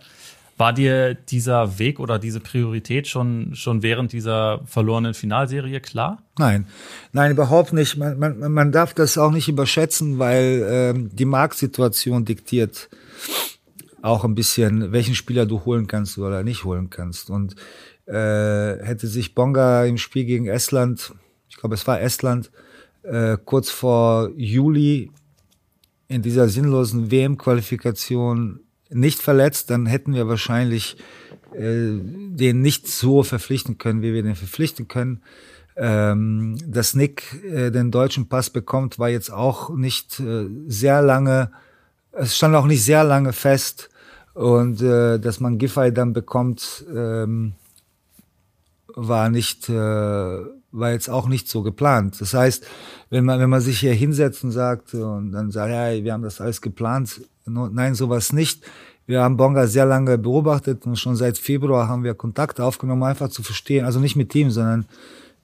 [0.58, 6.22] War dir dieser Weg oder diese Priorität schon, schon während dieser verlorenen Finalserie klar?
[6.38, 6.68] Nein,
[7.14, 7.98] nein, überhaupt nicht.
[7.98, 12.90] Man, man, man darf das auch nicht überschätzen, weil ähm, die Marktsituation diktiert
[14.04, 17.30] auch ein bisschen, welchen Spieler du holen kannst oder nicht holen kannst.
[17.30, 17.56] Und
[18.06, 21.14] äh, hätte sich Bonga im Spiel gegen Estland,
[21.50, 22.52] ich glaube es war Estland,
[23.04, 25.12] äh, kurz vor Juli
[26.08, 30.98] in dieser sinnlosen WM-Qualifikation nicht verletzt, dann hätten wir wahrscheinlich
[31.54, 35.22] äh, den nicht so verpflichten können, wie wir den verpflichten können.
[35.78, 41.52] Ähm, dass Nick äh, den deutschen Pass bekommt, war jetzt auch nicht äh, sehr lange,
[42.12, 43.90] es stand auch nicht sehr lange fest.
[44.34, 47.54] Und äh, dass man Giffey dann bekommt, ähm,
[48.88, 52.20] war nicht, äh, war jetzt auch nicht so geplant.
[52.22, 52.66] Das heißt,
[53.10, 56.24] wenn man, wenn man sich hier hinsetzt und sagt und dann sagt, ja, wir haben
[56.24, 58.64] das alles geplant, Nein, sowas nicht.
[59.08, 63.30] Wir haben Bonga sehr lange beobachtet und schon seit Februar haben wir Kontakte aufgenommen, einfach
[63.30, 64.86] zu verstehen, also nicht mit ihm, sondern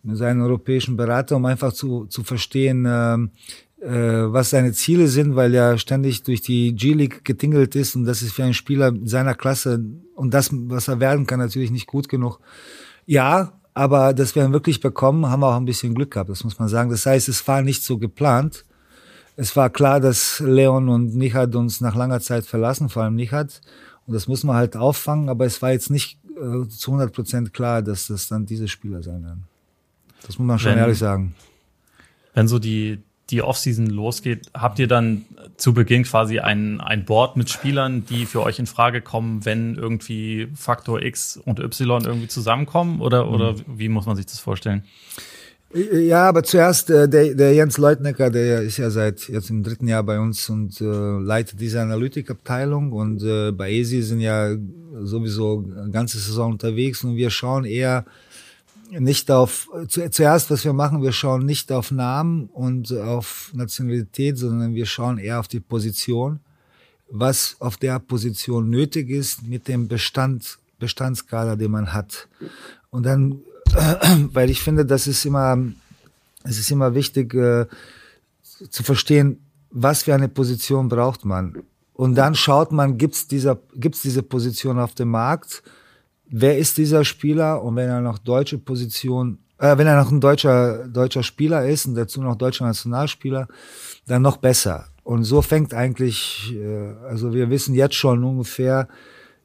[0.04, 3.16] mit seinen europäischen Berater, um einfach zu, zu verstehen, äh,
[3.84, 8.22] äh, was seine Ziele sind, weil er ständig durch die G-League getingelt ist und das
[8.22, 9.84] ist für einen Spieler seiner Klasse
[10.16, 12.40] und das, was er werden kann, natürlich nicht gut genug.
[13.06, 16.44] Ja, aber dass wir ihn wirklich bekommen, haben wir auch ein bisschen Glück gehabt, das
[16.44, 16.90] muss man sagen.
[16.90, 18.66] Das heißt, es war nicht so geplant
[19.38, 23.62] es war klar, dass Leon und Nihat uns nach langer Zeit verlassen, vor allem Nihat.
[24.08, 27.54] Und das muss man halt auffangen, aber es war jetzt nicht äh, zu 100 Prozent
[27.54, 29.44] klar, dass das dann diese Spieler sein werden.
[30.26, 31.36] Das muss man schon wenn, ehrlich sagen.
[32.34, 35.26] Wenn so die, die Offseason losgeht, habt ihr dann
[35.58, 39.76] zu Beginn quasi ein, ein Board mit Spielern, die für euch in Frage kommen, wenn
[39.76, 43.02] irgendwie Faktor X und Y irgendwie zusammenkommen?
[43.02, 43.34] Oder, mhm.
[43.34, 44.84] oder wie muss man sich das vorstellen?
[45.74, 49.90] Ja, aber zuerst äh, der, der Jens Leutnecker, der ist ja seit jetzt im dritten
[49.90, 54.56] Jahr bei uns und äh, leitet diese Analytikabteilung und äh, bei ESI sind ja
[55.02, 58.06] sowieso ganze Saison unterwegs und wir schauen eher,
[58.90, 64.38] nicht auf, zu, zuerst, was wir machen, wir schauen nicht auf Namen und auf Nationalität,
[64.38, 66.40] sondern wir schauen eher auf die Position,
[67.10, 72.28] was auf der Position nötig ist mit dem Bestand, Bestandskader, den man hat.
[72.90, 73.40] Und dann,
[74.34, 75.58] weil ich finde, das ist immer,
[76.44, 77.66] es ist immer wichtig äh,
[78.70, 79.40] zu verstehen,
[79.72, 81.64] was für eine Position braucht man.
[81.94, 85.64] Und dann schaut man, gibt's dieser, gibt's diese Position auf dem Markt?
[86.30, 90.22] Wer ist dieser Spieler und wenn er noch deutsche Position, äh, wenn er noch ein
[90.22, 93.48] deutscher, deutscher Spieler ist und dazu noch deutscher Nationalspieler,
[94.08, 94.88] dann noch besser.
[95.04, 98.88] Und so fängt eigentlich, äh, also wir wissen jetzt schon ungefähr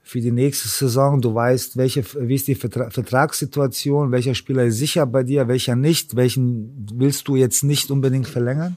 [0.03, 4.79] für die nächste Saison, du weißt, welche, wie ist die Vertra Vertragssituation, welcher Spieler ist
[4.79, 8.77] sicher bei dir, welcher nicht, welchen willst du jetzt nicht unbedingt verlängern.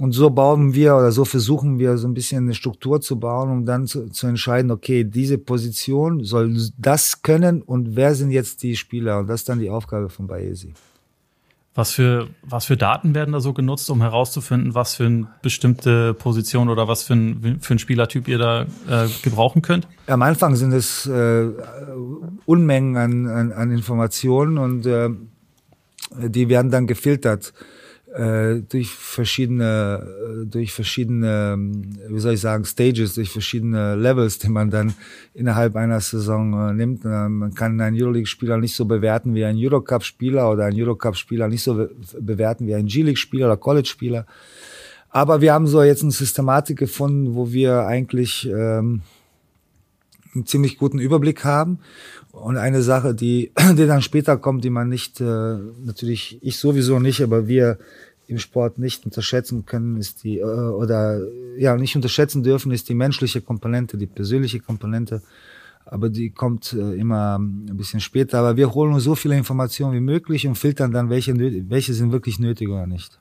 [0.00, 3.50] Und so bauen wir oder so versuchen wir so ein bisschen eine Struktur zu bauen,
[3.50, 8.62] um dann zu, zu entscheiden, okay, diese Position soll das können und wer sind jetzt
[8.62, 9.18] die Spieler?
[9.18, 10.72] Und das ist dann die Aufgabe von Baesi.
[11.74, 16.14] Was für, was für Daten werden da so genutzt, um herauszufinden, was für eine bestimmte
[16.14, 19.86] Position oder was für ein, für ein Spielertyp ihr da äh, gebrauchen könnt?
[20.06, 21.46] Am Anfang sind es äh,
[22.46, 25.10] Unmengen an, an, an Informationen und äh,
[26.16, 27.52] die werden dann gefiltert
[28.68, 31.56] durch verschiedene, äh, durch verschiedene,
[32.08, 34.94] wie soll ich sagen, Stages, durch verschiedene Levels, die man dann
[35.32, 37.04] innerhalb einer Saison äh, nimmt.
[37.04, 41.62] Äh, man kann einen Euroleague-Spieler nicht so bewerten wie einen Eurocup-Spieler oder einen Eurocup-Spieler nicht
[41.62, 41.90] so be
[42.20, 44.26] bewerten wie einen G-League-Spieler oder College-Spieler.
[45.10, 49.02] Aber wir haben so jetzt eine Systematik gefunden, wo wir eigentlich ähm,
[50.34, 51.78] einen ziemlich guten Überblick haben.
[52.32, 55.24] Und eine Sache, die, die dann später kommt, die man nicht, äh,
[55.84, 57.78] natürlich ich sowieso nicht, aber wir
[58.26, 61.20] im Sport nicht unterschätzen können, ist die, äh, oder
[61.58, 65.22] ja, nicht unterschätzen dürfen, ist die menschliche Komponente, die persönliche Komponente.
[65.84, 68.38] Aber die kommt äh, immer ein bisschen später.
[68.38, 71.36] Aber wir holen uns so viele Informationen wie möglich und filtern dann, welche,
[71.68, 73.18] welche sind wirklich nötig oder nicht.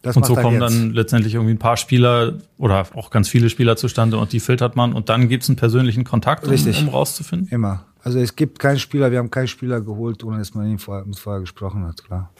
[0.00, 0.74] Das und so kommen jetzt.
[0.74, 4.76] dann letztendlich irgendwie ein paar Spieler oder auch ganz viele Spieler zustande und die filtert
[4.76, 6.80] man und dann gibt es einen persönlichen Kontakt, um, Richtig.
[6.80, 7.48] um rauszufinden?
[7.50, 7.84] Immer.
[8.02, 11.04] Also es gibt keinen Spieler, wir haben keinen Spieler geholt, ohne dass man ihn vorher,
[11.04, 12.30] mit vorher gesprochen hat, klar.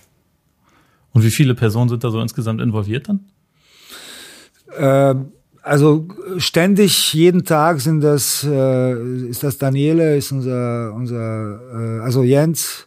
[1.12, 3.24] Und wie viele Personen sind da so insgesamt involviert dann?
[4.76, 5.14] Äh,
[5.62, 6.06] also
[6.38, 12.86] ständig, jeden Tag sind das, äh, ist das Daniele, ist unser, unser äh, also Jens,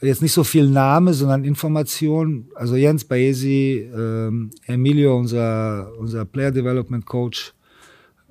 [0.00, 2.48] jetzt nicht so viel Name, sondern Information.
[2.54, 7.54] Also Jens Baesi, ähm, Emilio, unser, unser Player Development Coach.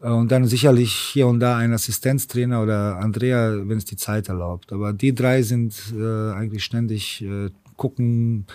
[0.01, 4.29] Äh, und dann sicherlich hier und da ein Assistenztrainer oder Andrea, wenn es die Zeit
[4.29, 4.73] erlaubt.
[4.73, 8.45] Aber die drei sind äh, eigentlich ständig äh, gucken,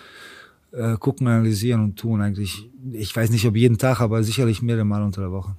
[0.73, 2.69] äh, gucken, analysieren und tun eigentlich.
[2.93, 5.57] Ich weiß nicht, ob jeden Tag, aber sicherlich mehrere Mal unter der Woche.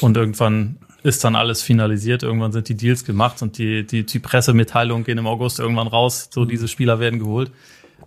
[0.00, 2.22] Und irgendwann ist dann alles finalisiert.
[2.22, 6.28] Irgendwann sind die Deals gemacht und die, die, die Pressemitteilungen gehen im August irgendwann raus.
[6.32, 6.48] So, mhm.
[6.48, 7.50] diese Spieler werden geholt.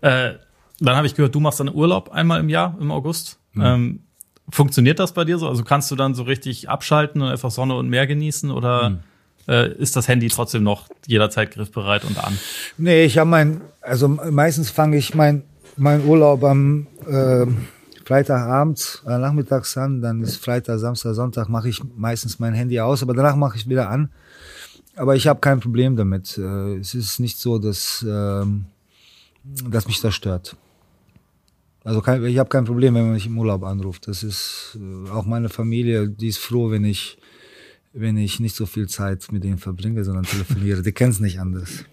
[0.02, 0.34] Äh,
[0.80, 3.40] dann habe ich gehört, du machst dann Urlaub einmal im Jahr im August.
[3.54, 3.62] Mhm.
[3.64, 4.00] Ähm,
[4.50, 5.48] funktioniert das bei dir so?
[5.48, 9.00] Also kannst du dann so richtig abschalten und einfach Sonne und Meer genießen oder mhm.
[9.48, 12.38] äh, ist das Handy trotzdem noch jederzeit griffbereit und an?
[12.78, 15.44] Nee, ich habe mein, also meistens fange ich mein,
[15.76, 17.46] mein Urlaub am äh,
[18.06, 23.04] Freitagabend, äh, nachmittags an, dann ist Freitag, Samstag, Sonntag mache ich meistens mein Handy aus,
[23.04, 24.10] aber danach mache ich wieder an.
[24.96, 26.38] Aber ich habe kein Problem damit.
[26.38, 28.46] Äh, es ist nicht so, dass, äh,
[29.70, 30.56] dass mich das stört.
[31.88, 34.10] Also kein, ich habe kein Problem, wenn man mich im Urlaub anruft.
[34.10, 37.18] Das ist äh, auch meine Familie, die ist froh, wenn ich,
[37.94, 40.82] wenn ich nicht so viel Zeit mit denen verbringe, sondern telefoniere.
[40.82, 41.86] Die kennen es nicht anders.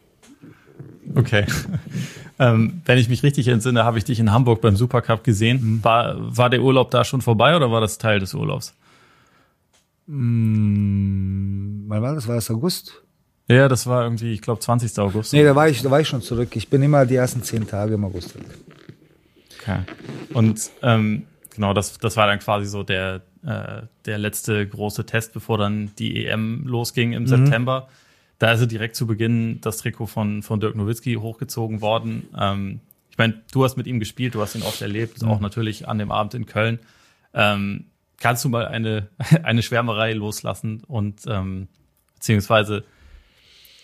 [1.15, 1.47] Okay.
[2.41, 5.61] ähm, wenn ich mich richtig entsinne, habe ich dich in Hamburg beim Supercup gesehen.
[5.63, 5.85] Mhm.
[5.85, 8.75] War, war der Urlaub da schon vorbei oder war das Teil des Urlaubs?
[10.09, 12.27] Hm, wann war das?
[12.27, 13.01] War das August?
[13.47, 14.99] Ja, das war irgendwie, ich glaube, 20.
[14.99, 15.33] August.
[15.33, 16.57] Nee, da war ich, da war ich schon zurück.
[16.57, 18.47] Ich bin immer die ersten zehn Tage im August zurück.
[19.65, 19.81] Okay.
[20.33, 25.33] Und ähm, genau, das, das war dann quasi so der, äh, der letzte große Test,
[25.33, 27.29] bevor dann die EM losging im mhm.
[27.29, 27.89] September.
[28.39, 32.29] Da ist er direkt zu Beginn das Trikot von, von Dirk Nowitzki hochgezogen worden.
[32.39, 35.29] Ähm, ich meine, du hast mit ihm gespielt, du hast ihn oft erlebt, mhm.
[35.29, 36.81] auch natürlich an dem Abend in Köln.
[37.33, 37.87] Ähm,
[38.19, 39.09] kannst du mal eine,
[39.43, 41.69] eine Schwärmerei loslassen und ähm,
[42.15, 42.85] beziehungsweise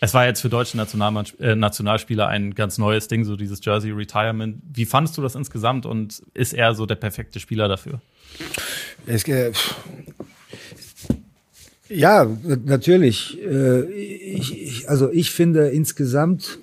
[0.01, 4.63] es war jetzt für deutsche äh, Nationalspieler ein ganz neues Ding, so dieses Jersey Retirement.
[4.73, 8.01] Wie fandest du das insgesamt und ist er so der perfekte Spieler dafür?
[9.07, 9.53] Es, äh,
[11.91, 12.27] ja,
[12.65, 13.39] natürlich.
[13.43, 16.59] Äh, ich, ich, also ich finde insgesamt,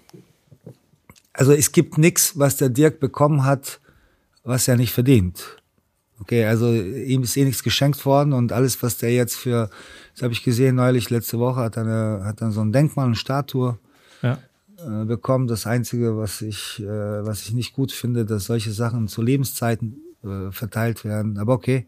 [1.31, 3.79] also es gibt nichts, was der Dirk bekommen hat,
[4.43, 5.57] was er nicht verdient.
[6.19, 9.69] Okay, also ihm ist eh nichts geschenkt worden und alles, was der jetzt für,
[10.18, 13.05] das habe ich gesehen neulich, letzte Woche hat er, eine, hat dann so ein Denkmal,
[13.05, 13.78] eine Statue.
[14.24, 14.39] Ja.
[14.80, 15.47] äh, bekommen.
[15.47, 20.01] Das Einzige, was ich, äh, was ich nicht gut finde, dass solche Sachen zu Lebenszeiten
[20.24, 21.38] äh, verteilt werden.
[21.38, 21.86] Aber okay.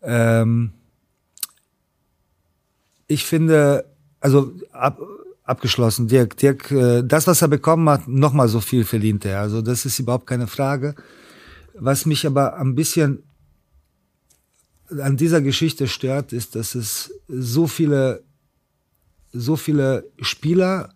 [0.00, 0.72] Ähm,
[3.06, 3.84] ich finde,
[4.20, 4.98] also ab,
[5.44, 9.40] abgeschlossen, Dirk, Dirk, äh, das, was er bekommen hat, nochmal so viel verdient er.
[9.40, 10.94] Also das ist überhaupt keine Frage.
[11.74, 13.22] Was mich aber ein bisschen
[15.00, 18.22] an dieser Geschichte stört, ist, dass es so viele,
[19.32, 20.94] so viele Spieler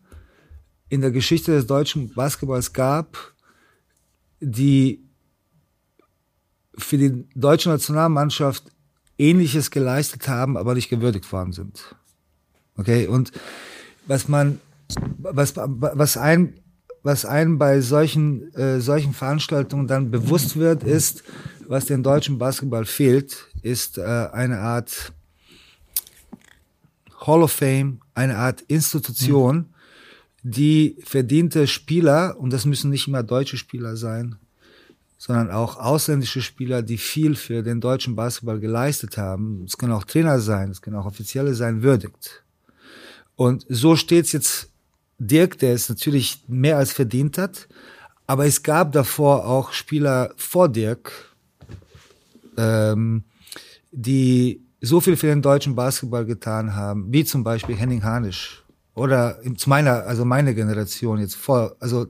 [0.89, 3.35] in der Geschichte des deutschen Basketballs gab,
[4.41, 5.03] die
[6.79, 8.65] für die deutsche Nationalmannschaft
[9.19, 11.95] Ähnliches geleistet haben, aber nicht gewürdigt worden sind.
[12.77, 13.33] Okay, und
[14.07, 14.61] was man,
[15.19, 16.61] was, was ein,
[17.03, 21.25] was einem bei solchen, äh, solchen Veranstaltungen dann bewusst wird, ist,
[21.67, 25.13] was dem deutschen Basketball fehlt, ist äh, eine Art
[27.27, 29.67] Hall of Fame, eine Art Institution, mhm.
[30.43, 34.37] die verdiente Spieler, und das müssen nicht immer deutsche Spieler sein,
[35.19, 39.65] sondern auch ausländische Spieler, die viel für den deutschen Basketball geleistet haben.
[39.67, 42.45] Es können auch Trainer sein, es können auch Offizielle sein, würdigt.
[43.35, 44.71] Und so steht's jetzt
[45.19, 47.67] Dirk, der es natürlich mehr als verdient hat.
[48.29, 51.35] Aber es gab davor auch Spieler vor Dirk,
[52.57, 53.25] ähm,
[53.97, 58.63] die so viel für den deutschen Basketball getan haben, wie zum Beispiel Henning Hanisch
[58.95, 62.07] oder zu meiner, also meine Generation jetzt vor, also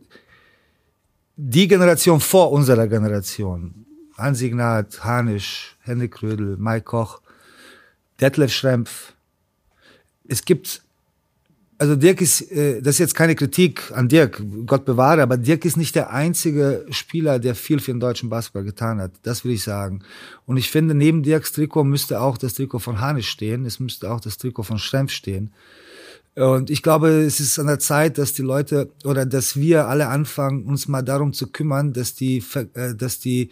[1.36, 3.86] die Generation vor unserer Generation.
[4.18, 7.20] Hansi Gnad, Hanisch, Henrik Krödel, Mike Koch,
[8.20, 9.12] Detlef Schrempf.
[10.26, 10.82] Es gibt
[11.78, 15.64] also Dirk ist, äh, das ist jetzt keine Kritik an Dirk, Gott bewahre, aber Dirk
[15.64, 19.12] ist nicht der einzige Spieler, der viel für den deutschen Basketball getan hat.
[19.22, 20.00] Das will ich sagen.
[20.46, 23.66] Und ich finde, neben Dirks Trikot müsste auch das Trikot von Hanisch stehen.
[23.66, 25.52] Es müsste auch das Trikot von Strempf stehen.
[26.34, 30.08] Und ich glaube, es ist an der Zeit, dass die Leute oder dass wir alle
[30.08, 33.50] anfangen, uns mal darum zu kümmern, dass die, äh, dass die,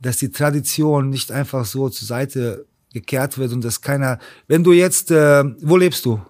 [0.00, 4.72] dass die Tradition nicht einfach so zur Seite gekehrt wird und dass keiner, wenn du
[4.72, 6.20] jetzt, äh, wo lebst du?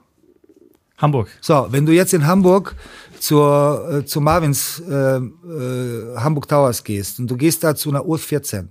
[0.99, 1.29] Hamburg.
[1.41, 2.75] So, wenn du jetzt in Hamburg
[3.21, 8.05] zur, äh, zu Marvins äh, äh, Hamburg Towers gehst und du gehst da zu einer
[8.05, 8.69] Uhr 14,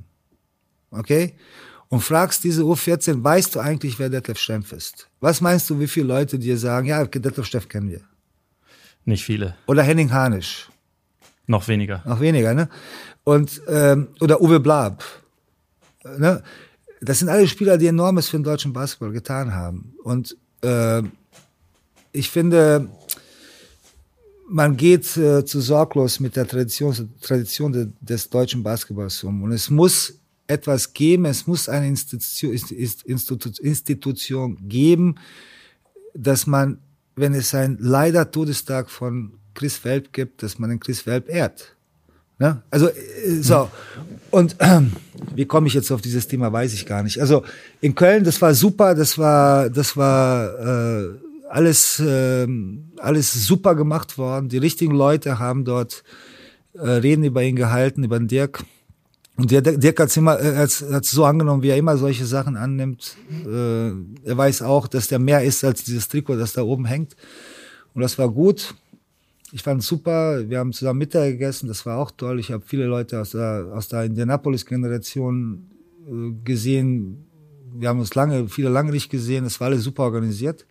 [0.91, 1.35] okay?
[1.89, 5.09] Und fragst diese Uhr 14, weißt du eigentlich, wer Detlef Stempf ist?
[5.21, 8.01] Was meinst du, wie viele Leute dir sagen, ja, Detlef Stempf kennen wir?
[9.05, 9.55] Nicht viele.
[9.67, 10.69] Oder Henning Hanisch.
[11.45, 12.03] Noch weniger.
[12.05, 12.67] Noch weniger, ne?
[13.23, 15.01] Und, ähm, oder Uwe Blab.
[16.17, 16.43] Ne?
[16.99, 19.93] Das sind alle Spieler, die enormes für den deutschen Basketball getan haben.
[20.03, 21.03] Und äh,
[22.11, 22.89] ich finde,
[24.47, 29.43] man geht äh, zu sorglos mit der Tradition, Tradition de, des deutschen Basketballs um.
[29.43, 30.13] Und es muss
[30.47, 35.15] etwas geben, es muss eine Institution, Institu Institution geben,
[36.13, 36.79] dass man,
[37.15, 41.75] wenn es ein leider Todestag von Chris Welp gibt, dass man den Chris Welp ehrt.
[42.39, 42.61] Ne?
[42.69, 43.69] Also äh, so
[44.31, 44.81] und äh,
[45.35, 47.19] wie komme ich jetzt auf dieses Thema, weiß ich gar nicht.
[47.19, 47.43] Also
[47.81, 52.47] in Köln, das war super, das war das war äh, alles, äh,
[52.97, 54.49] alles super gemacht worden.
[54.49, 56.03] Die richtigen Leute haben dort
[56.73, 58.63] äh, Reden über ihn gehalten, über den Dirk.
[59.37, 62.57] Und der Dirk hat immer, äh, hat's, hat's so angenommen, wie er immer solche Sachen
[62.57, 63.15] annimmt.
[63.45, 67.15] Äh, er weiß auch, dass der mehr ist als dieses Trikot, das da oben hängt.
[67.93, 68.73] Und das war gut.
[69.51, 70.49] Ich fand super.
[70.49, 71.67] Wir haben zusammen Mittag gegessen.
[71.67, 72.39] Das war auch toll.
[72.39, 75.69] Ich habe viele Leute aus der, aus der Indianapolis-Generation
[76.07, 77.25] äh, gesehen.
[77.73, 79.45] Wir haben uns lange, viele lange nicht gesehen.
[79.45, 80.65] Es war alles super organisiert.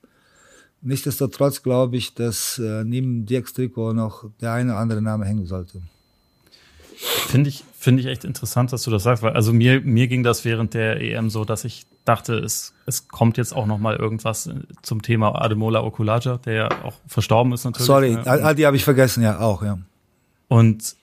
[0.83, 5.47] Nichtsdestotrotz glaube ich, dass äh, neben Dirks Trikot noch der eine oder andere Name hängen
[5.47, 5.81] sollte.
[6.97, 10.23] Finde ich, finde ich echt interessant, dass du das sagst, weil also mir, mir ging
[10.23, 13.97] das während der EM so, dass ich dachte, es, es kommt jetzt auch noch mal
[13.97, 14.49] irgendwas
[14.83, 17.87] zum Thema Ademola Okulaja, der ja auch verstorben ist natürlich.
[17.87, 18.55] Sorry, ne?
[18.55, 19.79] die habe ich vergessen, ja, auch, ja.
[20.49, 20.97] Und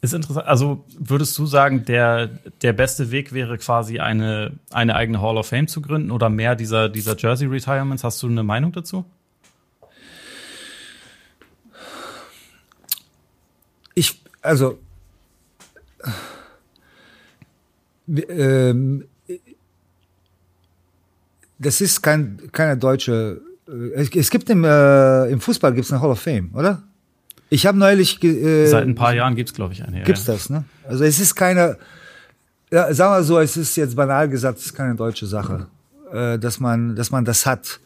[0.00, 0.46] ist interessant.
[0.46, 2.28] Also würdest du sagen, der,
[2.62, 6.54] der beste Weg wäre quasi eine, eine eigene Hall of Fame zu gründen oder mehr
[6.54, 8.04] dieser, dieser Jersey Retirements?
[8.04, 9.04] Hast du eine Meinung dazu?
[13.94, 14.78] Ich, also,
[18.06, 19.04] ähm,
[21.58, 26.00] das ist kein, keine deutsche, äh, es, gibt im, äh, im Fußball gibt es eine
[26.00, 26.87] Hall of Fame, oder?
[27.50, 28.22] Ich habe neulich.
[28.22, 30.02] Äh, Seit ein paar Jahren gibt's glaube ich, eine.
[30.02, 30.34] Gibt's ja.
[30.34, 30.64] das, ne?
[30.86, 31.78] Also es ist keine.
[32.70, 35.68] Ja, sagen wir so, es ist jetzt banal gesagt, es ist keine deutsche Sache,
[36.12, 37.80] äh, dass man, dass man das hat.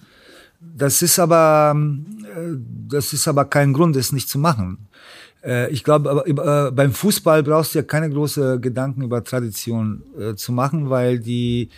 [0.60, 2.56] Das ist aber, äh,
[2.88, 4.88] das ist aber kein Grund, es nicht zu machen.
[5.44, 10.34] Äh, ich glaube, äh, beim Fußball brauchst du ja keine große Gedanken über Tradition äh,
[10.34, 11.68] zu machen, weil die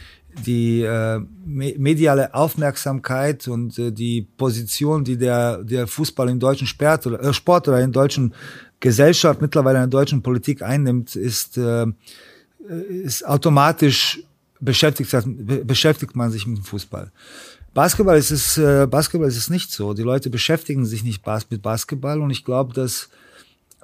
[0.46, 7.06] die äh, mediale Aufmerksamkeit und äh, die Position, die der, der Fußball im deutschen Sport
[7.06, 8.34] oder, äh, Sport oder in deutschen
[8.80, 11.86] Gesellschaft, mittlerweile in der deutschen Politik einnimmt, ist, äh,
[12.88, 14.22] ist automatisch
[14.60, 15.14] beschäftigt,
[15.66, 17.12] beschäftigt man sich mit dem Fußball.
[17.74, 19.94] Basketball ist es, äh, Basketball ist es nicht so.
[19.94, 23.10] Die Leute beschäftigen sich nicht mit Basketball und ich glaube, dass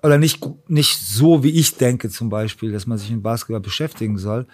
[0.02, 4.16] oder nicht nicht so wie ich denke zum Beispiel, dass man sich mit Basketball beschäftigen
[4.16, 4.46] soll.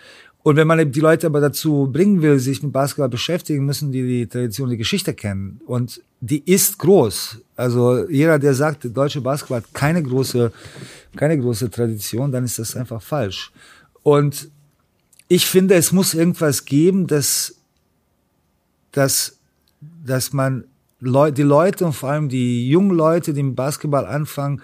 [0.47, 4.07] Und wenn man die Leute aber dazu bringen will, sich mit Basketball beschäftigen, müssen die
[4.07, 5.61] die Tradition, die Geschichte kennen.
[5.67, 7.39] Und die ist groß.
[7.57, 10.53] Also jeder, der sagt, der deutsche Basketball hat keine große,
[11.17, 13.51] keine große Tradition, dann ist das einfach falsch.
[14.05, 14.49] Und
[15.27, 17.57] ich finde, es muss irgendwas geben, dass,
[18.93, 19.41] dass,
[19.81, 20.63] dass man
[21.01, 24.63] Leu die Leute und vor allem die jungen Leute, die im Basketball anfangen,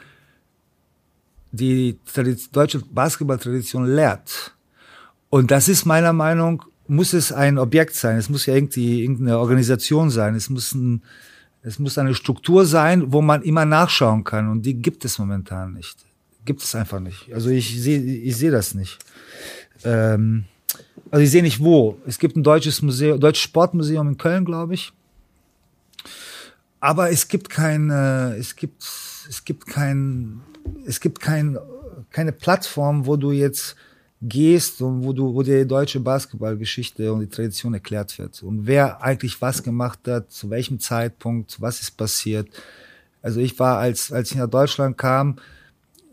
[1.51, 1.99] die
[2.53, 4.55] deutsche Basketballtradition lehrt.
[5.33, 8.18] Und das ist meiner Meinung, muss es ein Objekt sein.
[8.18, 10.35] Es muss ja irgendwie irgendeine Organisation sein.
[10.35, 11.03] Es muss ein,
[11.62, 14.51] es muss eine Struktur sein, wo man immer nachschauen kann.
[14.51, 15.97] Und die gibt es momentan nicht.
[16.45, 17.33] Gibt es einfach nicht.
[17.33, 18.99] Also ich sehe, ich sehe das nicht.
[19.85, 20.45] Ähm,
[21.11, 21.97] also ich sehe nicht wo.
[22.07, 24.93] Es gibt ein deutsches Museum, deutsches Sportmuseum in Köln, glaube ich.
[26.78, 30.43] Aber es gibt kein, es gibt, es gibt kein,
[30.85, 31.57] es gibt kein,
[32.11, 33.76] keine Plattform, wo du jetzt
[34.23, 38.66] gehst und wo du, wo dir die deutsche Basketballgeschichte und die Tradition erklärt wird und
[38.66, 42.49] wer eigentlich was gemacht hat, zu welchem Zeitpunkt, was ist passiert.
[43.20, 45.37] Also ich war, als, als ich nach Deutschland kam,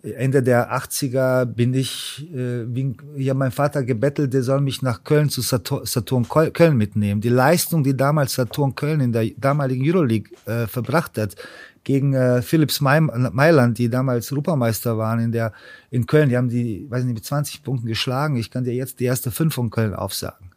[0.01, 5.03] Ende der 80er bin ich, äh, wie, ja, mein Vater gebettelt, der soll mich nach
[5.03, 7.21] Köln zu Saturn, Saturn Köln mitnehmen.
[7.21, 11.35] Die Leistung, die damals Saturn Köln in der damaligen Euroleague äh, verbracht hat,
[11.83, 15.53] gegen äh, Philips Mailand, die damals Europameister waren in der
[15.89, 16.29] in Köln.
[16.29, 18.35] Die haben die, weiß nicht, mit 20 Punkten geschlagen.
[18.35, 20.51] Ich kann dir jetzt die erste fünf von Köln aufsagen.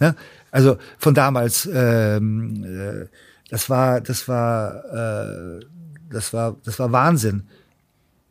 [0.00, 0.14] ja?
[0.50, 3.06] Also von damals, ähm, äh,
[3.50, 5.60] das war, das war, äh,
[6.08, 7.42] das war, das war Wahnsinn.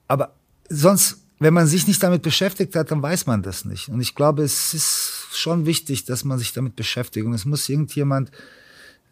[0.08, 0.34] Aber
[0.70, 3.90] sonst, wenn man sich nicht damit beschäftigt hat, dann weiß man das nicht.
[3.90, 7.26] Und ich glaube, es ist schon wichtig, dass man sich damit beschäftigt.
[7.26, 8.32] Und es muss irgendjemand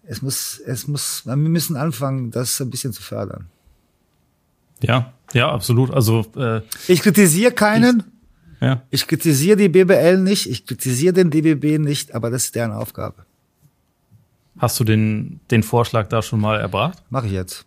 [0.07, 3.47] es muss, es muss, wir müssen anfangen, das ein bisschen zu fördern.
[4.81, 5.91] Ja, ja, absolut.
[5.91, 8.03] Also äh, ich kritisiere keinen.
[8.55, 8.81] Ich, ja.
[8.89, 13.25] Ich kritisiere die BBL nicht, ich kritisiere den DBB nicht, aber das ist deren Aufgabe.
[14.57, 17.03] Hast du den, den Vorschlag da schon mal erbracht?
[17.09, 17.65] Mach ich jetzt.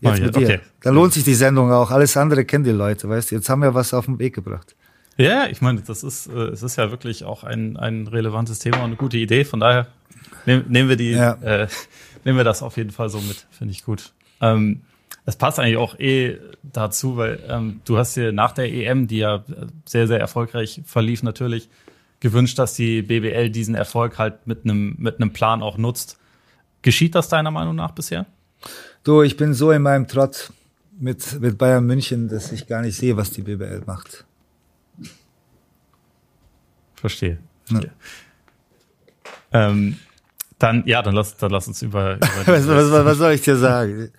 [0.00, 0.46] Jetzt ich mit dir.
[0.46, 0.60] Okay.
[0.80, 1.90] Da lohnt sich die Sendung auch.
[1.90, 3.34] Alles andere kennen die Leute, weißt du.
[3.36, 4.74] Jetzt haben wir was auf den Weg gebracht.
[5.16, 8.78] Ja, ich meine, das ist, äh, es ist ja wirklich auch ein, ein relevantes Thema
[8.78, 9.44] und eine gute Idee.
[9.44, 9.88] Von daher
[10.46, 11.32] Nehm, nehmen wir die, ja.
[11.34, 11.68] äh,
[12.24, 14.12] nehmen wir das auf jeden Fall so mit, finde ich gut.
[14.40, 14.82] Ähm,
[15.26, 19.18] es passt eigentlich auch eh dazu, weil ähm, du hast dir nach der EM, die
[19.18, 19.44] ja
[19.84, 21.68] sehr, sehr erfolgreich verlief natürlich,
[22.20, 26.18] gewünscht, dass die BBL diesen Erfolg halt mit einem mit einem Plan auch nutzt.
[26.82, 28.26] Geschieht das deiner Meinung nach bisher?
[29.02, 30.52] Du, ich bin so in meinem Trott
[30.98, 34.24] mit, mit Bayern München, dass ich gar nicht sehe, was die BBL macht.
[36.94, 37.38] Verstehe.
[37.64, 37.92] verstehe.
[39.52, 39.68] Ja.
[39.68, 39.96] Ähm,
[40.58, 42.16] dann, ja, dann lass, dann lass uns über.
[42.16, 44.10] über was, was, was, soll ich dir sagen?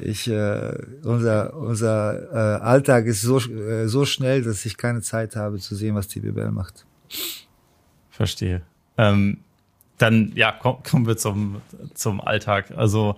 [0.00, 0.72] Ich, äh,
[1.02, 5.76] unser, unser äh, Alltag ist so, äh, so schnell, dass ich keine Zeit habe zu
[5.76, 6.86] sehen, was die BBL macht.
[8.10, 8.62] Verstehe.
[8.96, 9.38] Ähm,
[9.98, 11.60] dann, ja, komm, kommen wir zum,
[11.92, 12.72] zum Alltag.
[12.76, 13.16] Also,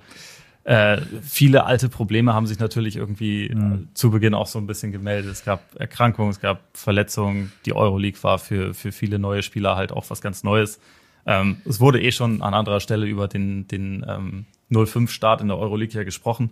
[0.67, 3.87] äh, viele alte Probleme haben sich natürlich irgendwie mhm.
[3.95, 5.31] zu Beginn auch so ein bisschen gemeldet.
[5.31, 7.53] Es gab Erkrankungen, es gab Verletzungen.
[7.67, 10.81] Die Euroleague war für, für viele neue Spieler halt auch was ganz Neues.
[11.25, 15.57] Ähm, es wurde eh schon an anderer Stelle über den, den ähm, 0-5-Start in der
[15.57, 16.51] Euroleague ja gesprochen.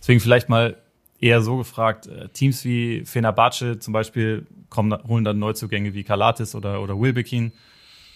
[0.00, 0.76] Deswegen vielleicht mal
[1.20, 6.56] eher so gefragt, äh, Teams wie Fenerbahce zum Beispiel kommen, holen dann Neuzugänge wie Kalatis
[6.56, 7.52] oder, oder Wilbekin.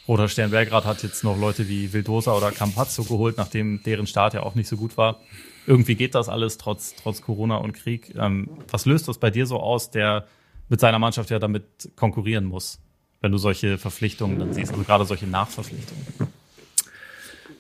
[0.09, 4.34] Roter Stern Belgrad hat jetzt noch Leute wie Vildosa oder Campazzo geholt, nachdem deren Start
[4.34, 5.20] ja auch nicht so gut war.
[5.66, 8.14] Irgendwie geht das alles trotz, trotz Corona und Krieg.
[8.16, 10.26] Ähm, was löst das bei dir so aus, der
[10.68, 11.64] mit seiner Mannschaft ja damit
[11.96, 12.78] konkurrieren muss?
[13.20, 16.07] wenn du solche Verpflichtungen dann siehst, also gerade solche Nachverpflichtungen?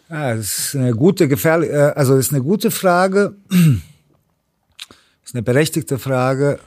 [0.08, 3.34] Ja, das ist eine gute, gefährliche, äh, also das ist eine gute Frage.
[3.48, 3.58] Das
[5.24, 6.60] ist eine berechtigte Frage.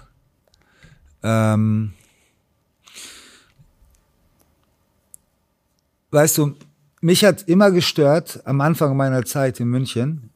[1.23, 1.93] Ähm,
[6.12, 6.55] weißt du,
[7.01, 10.30] mich hat immer gestört, am Anfang meiner Zeit in München,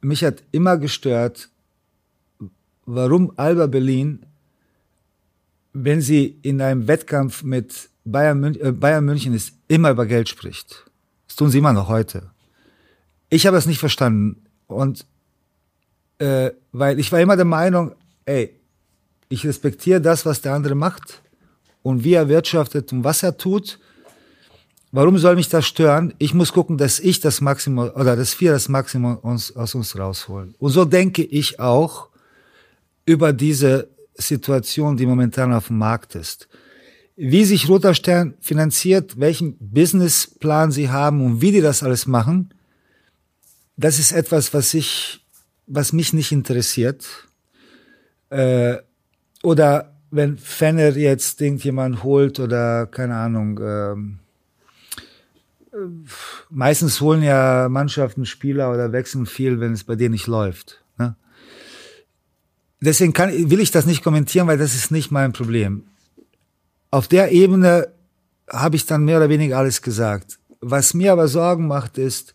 [0.00, 1.48] mich hat immer gestört,
[2.86, 4.26] warum Alba Berlin
[5.72, 10.28] wenn sie in einem Wettkampf mit Bayern, München, äh, Bayern München ist, immer über Geld
[10.28, 10.84] spricht.
[11.26, 12.30] Das tun sie immer noch heute.
[13.28, 14.44] Ich habe das nicht verstanden.
[14.66, 15.06] Und
[16.18, 17.92] äh, weil ich war immer der Meinung,
[18.24, 18.54] ey,
[19.28, 21.22] ich respektiere das, was der andere macht
[21.82, 23.78] und wie er wirtschaftet und was er tut.
[24.92, 26.14] Warum soll mich das stören?
[26.18, 29.96] Ich muss gucken, dass ich das Maximum oder dass wir das Maximum uns, aus uns
[29.96, 30.54] rausholen.
[30.58, 32.08] Und so denke ich auch
[33.06, 36.48] über diese Situation, die momentan auf dem Markt ist.
[37.16, 42.52] Wie sich Roter Stern finanziert, welchen Businessplan sie haben und wie die das alles machen,
[43.76, 45.24] das ist etwas, was ich,
[45.66, 47.06] was mich nicht interessiert.
[48.30, 48.78] Äh,
[49.42, 54.18] oder wenn Fenner jetzt irgendjemand holt oder keine Ahnung, ähm,
[56.48, 60.82] meistens holen ja Mannschaften Spieler oder wechseln viel, wenn es bei denen nicht läuft.
[60.98, 61.14] Ne?
[62.80, 65.84] Deswegen kann, will ich das nicht kommentieren, weil das ist nicht mein Problem.
[66.90, 67.88] Auf der Ebene
[68.48, 70.38] habe ich dann mehr oder weniger alles gesagt.
[70.60, 72.34] Was mir aber Sorgen macht, ist,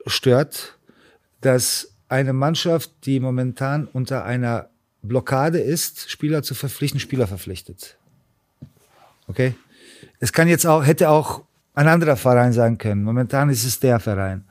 [0.06, 0.78] stört,
[1.42, 4.70] dass eine Mannschaft, die momentan unter einer
[5.02, 7.98] Blockade ist, Spieler zu verpflichten, Spieler verpflichtet.
[9.28, 9.56] Okay?
[10.20, 11.44] Es kann jetzt auch, hätte auch
[11.74, 13.04] ein anderer Verein sein können.
[13.04, 14.47] Momentan ist es der Verein.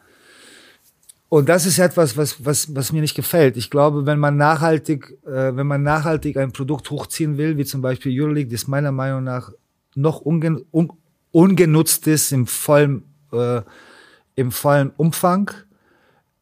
[1.37, 3.59] Und das ist etwas, was, was, was mir nicht gefällt.
[3.59, 7.83] Ich glaube, wenn man nachhaltig, äh, wenn man nachhaltig ein Produkt hochziehen will, wie zum
[7.83, 9.53] Beispiel Euroleague, das meiner Meinung nach
[9.95, 10.91] noch ungen, un,
[11.33, 13.61] ungenutzt ist im vollen, äh,
[14.35, 15.51] im vollen Umfang,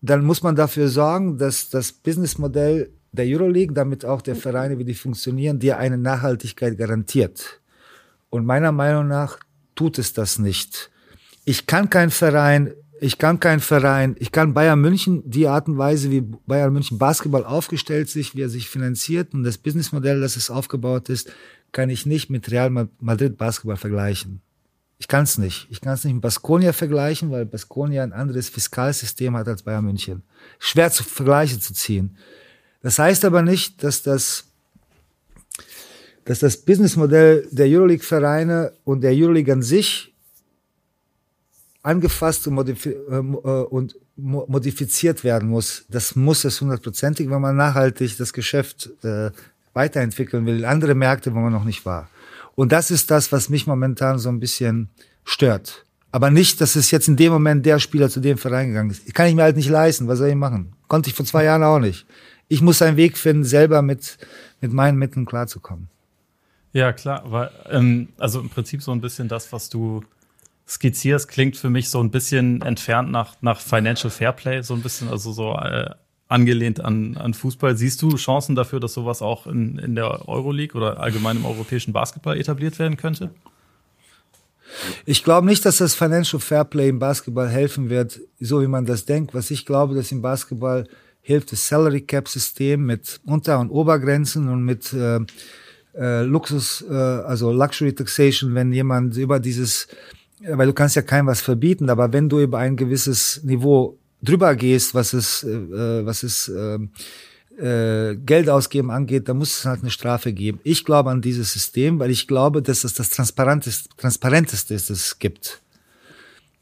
[0.01, 4.85] dann muss man dafür sorgen, dass das Businessmodell der Euroleague, damit auch der Vereine, wie
[4.85, 7.61] die funktionieren, dir eine Nachhaltigkeit garantiert.
[8.31, 9.41] Und meiner Meinung nach
[9.75, 10.93] tut es das nicht.
[11.45, 12.75] Ich kann kein Verein,
[13.05, 16.97] ich kann kein Verein, ich kann Bayern München, die Art und Weise, wie Bayern München
[16.97, 21.31] Basketball aufgestellt sich, wie er sich finanziert und das Businessmodell, das es aufgebaut ist,
[21.71, 24.41] kann ich nicht mit Real Madrid Basketball vergleichen.
[24.97, 25.67] Ich kann es nicht.
[25.71, 29.85] Ich kann es nicht mit Baskonia vergleichen, weil Baskonia ein anderes Fiskalsystem hat als Bayern
[29.85, 30.23] München.
[30.59, 32.17] Schwer zu Vergleiche zu ziehen.
[32.81, 34.47] Das heißt aber nicht, dass das
[36.25, 40.14] dass das Businessmodell der Euroleague-Vereine und der Euroleague an sich
[41.85, 45.85] angefasst und, modifi äh, äh und modifiziert werden muss.
[45.89, 49.31] Das muss es hundertprozentig, wenn man nachhaltig das Geschäft äh,
[49.75, 52.09] weiterentwickeln will, andere Märkte, wo man noch nicht war.
[52.55, 54.89] Und das ist das, was mich momentan so ein bisschen
[55.25, 55.85] stört.
[56.13, 59.13] Aber nicht, dass es jetzt in dem Moment der Spieler zu dem Verein gegangen ist.
[59.15, 60.07] Kann ich mir halt nicht leisten.
[60.07, 60.73] Was soll ich machen?
[60.87, 62.07] Konnte ich vor zwei Jahren auch nicht.
[62.47, 64.17] Ich muss einen Weg finden, selber mit,
[64.61, 65.89] mit meinen Mitteln klarzukommen.
[66.73, 70.03] Ja, klar, weil, ähm, also im Prinzip so ein bisschen das, was du
[70.67, 75.09] skizzierst, klingt für mich so ein bisschen entfernt nach, nach Financial Fairplay, so ein bisschen,
[75.09, 75.91] also so äh,
[76.29, 77.77] angelehnt an, an Fußball.
[77.77, 81.93] Siehst du Chancen dafür, dass sowas auch in, in der Euroleague oder allgemein im europäischen
[81.93, 83.31] Basketball etabliert werden könnte?
[85.05, 89.05] Ich glaube nicht, dass das Financial Fairplay im Basketball helfen wird, so wie man das
[89.05, 89.35] denkt.
[89.35, 90.89] Was ich glaube, dass im Basketball
[91.21, 95.21] hilft das Salary Cap System mit Unter- und Obergrenzen und mit äh,
[95.97, 99.87] äh, Luxus, äh, also Luxury Taxation, wenn jemand über dieses,
[100.41, 104.55] weil du kannst ja keinem was verbieten, aber wenn du über ein gewisses Niveau drüber
[104.57, 106.79] gehst, was es, äh, äh was es äh,
[107.59, 110.61] äh, Geld ausgeben angeht, da muss es halt eine Strafe geben.
[110.65, 114.99] Ich glaube an dieses System, weil ich glaube, dass es das transparenteste, transparenteste ist, das
[114.99, 115.61] es gibt.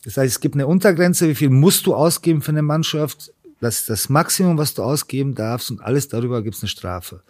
[0.05, 3.33] Das heißt, es gibt eine Untergrenze, wie viel musst du ausgeben für eine Mannschaft.
[3.61, 7.23] Das ist das Maximum, was du ausgeben darfst und alles darüber gibt es eine Strafe.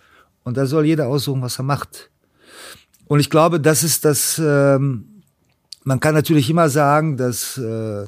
[0.43, 2.11] Und da soll jeder aussuchen, was er macht.
[3.07, 5.11] Und ich glaube, das ist das, ähm,
[5.85, 8.07] man kann natürlich immer sagen, dass, äh,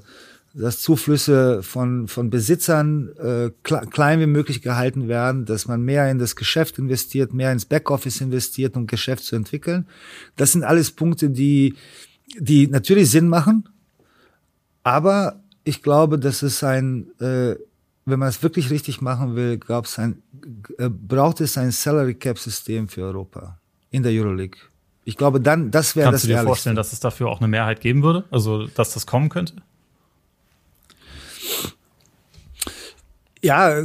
[0.55, 6.19] dass Zuflüsse von, von Besitzern äh, klein wie möglich gehalten werden, dass man mehr in
[6.19, 9.87] das Geschäft investiert, mehr ins Backoffice investiert, um Geschäft zu entwickeln.
[10.37, 11.75] Das sind alles Punkte, die,
[12.39, 13.69] die natürlich Sinn machen.
[14.83, 17.57] Aber ich glaube, dass es ein äh,
[18.07, 20.23] wenn man es wirklich richtig machen will, gab's ein,
[20.79, 23.59] äh, braucht es ein Salary Cap System für Europa
[23.91, 24.59] in der Euroleague.
[25.05, 27.49] Ich glaube, dann, das wäre das Kannst du dir vorstellen, dass es dafür auch eine
[27.49, 28.25] Mehrheit geben würde?
[28.31, 29.55] Also, dass das kommen könnte?
[33.43, 33.83] Ja,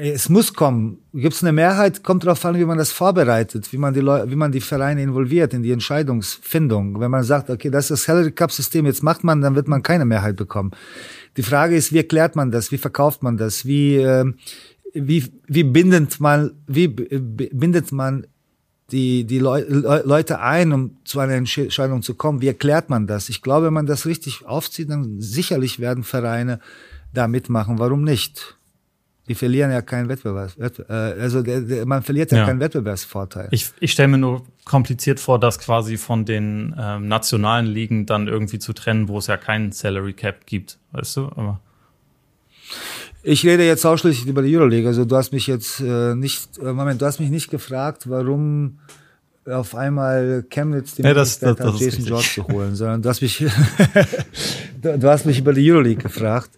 [0.00, 0.98] es muss kommen.
[1.14, 4.30] Gibt es eine Mehrheit, kommt darauf an, wie man das vorbereitet, wie man die Leute,
[4.30, 7.00] wie man die Vereine involviert in die Entscheidungsfindung.
[7.00, 9.68] Wenn man sagt, okay, das ist das Salary Cup System, jetzt macht man, dann wird
[9.68, 10.72] man keine Mehrheit bekommen.
[11.36, 14.30] Die Frage ist, wie erklärt man das, wie verkauft man das, wie äh,
[14.96, 18.26] wie wie bindet man wie bindet man
[18.90, 22.40] die, die Leu Leute ein, um zu einer Entscheidung zu kommen.
[22.40, 23.28] Wie erklärt man das?
[23.28, 26.60] Ich glaube, wenn man das richtig aufzieht, dann sicherlich werden Vereine
[27.12, 27.78] da mitmachen.
[27.78, 28.56] Warum nicht?
[29.28, 30.52] Die verlieren ja keinen Wettbewerb.
[30.88, 33.48] Äh, also der, der, man verliert ja, ja, keinen Wettbewerbsvorteil.
[33.50, 38.28] Ich, ich stelle mir nur kompliziert vor, das quasi von den ähm, nationalen Ligen dann
[38.28, 41.22] irgendwie zu trennen, wo es ja keinen Salary Cap gibt, weißt du?
[41.34, 41.60] Aber
[43.26, 44.86] ich rede jetzt ausschließlich über die Euroleague.
[44.86, 48.78] Also du hast mich jetzt äh, nicht, äh, Moment, du hast mich nicht gefragt, warum
[49.44, 53.08] auf einmal Chemnitz die ja, das, das, das hat, Jason George zu holen, sondern du
[53.08, 53.38] hast mich,
[54.82, 56.50] du hast mich über die Euroleague gefragt.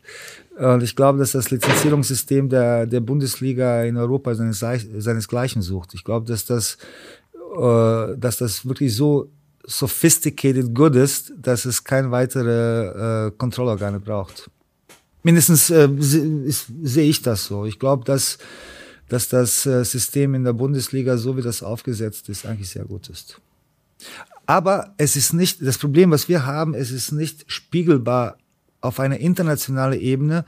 [0.58, 5.94] Und ich glaube, dass das Lizenzierungssystem der, der Bundesliga in Europa seines, seinesgleichen sucht.
[5.94, 6.76] Ich glaube, dass das,
[7.58, 9.30] äh, dass das wirklich so
[9.64, 14.50] sophisticated good ist, dass es keine weitere äh, Kontrollorgane braucht.
[15.22, 17.64] Mindestens äh, sehe ich das so.
[17.66, 18.38] Ich glaube, dass,
[19.08, 23.08] dass das äh, System in der Bundesliga, so wie das aufgesetzt ist, eigentlich sehr gut
[23.08, 23.40] ist.
[24.46, 28.38] Aber es ist nicht, das Problem, was wir haben, es ist nicht spiegelbar
[28.80, 30.44] auf einer internationalen Ebene,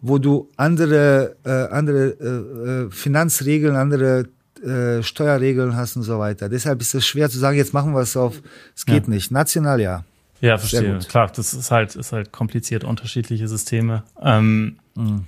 [0.00, 4.28] wo du andere, äh, andere äh, äh Finanzregeln, andere
[4.62, 6.48] äh, Steuerregeln hast und so weiter.
[6.48, 8.40] Deshalb ist es schwer zu sagen, jetzt machen wir es auf,
[8.76, 9.10] es geht ja.
[9.10, 9.30] nicht.
[9.32, 10.04] National ja.
[10.42, 10.98] Ja, verstehe.
[10.98, 14.02] Klar, das ist halt, ist halt kompliziert, unterschiedliche Systeme.
[14.20, 15.24] Ähm, mhm.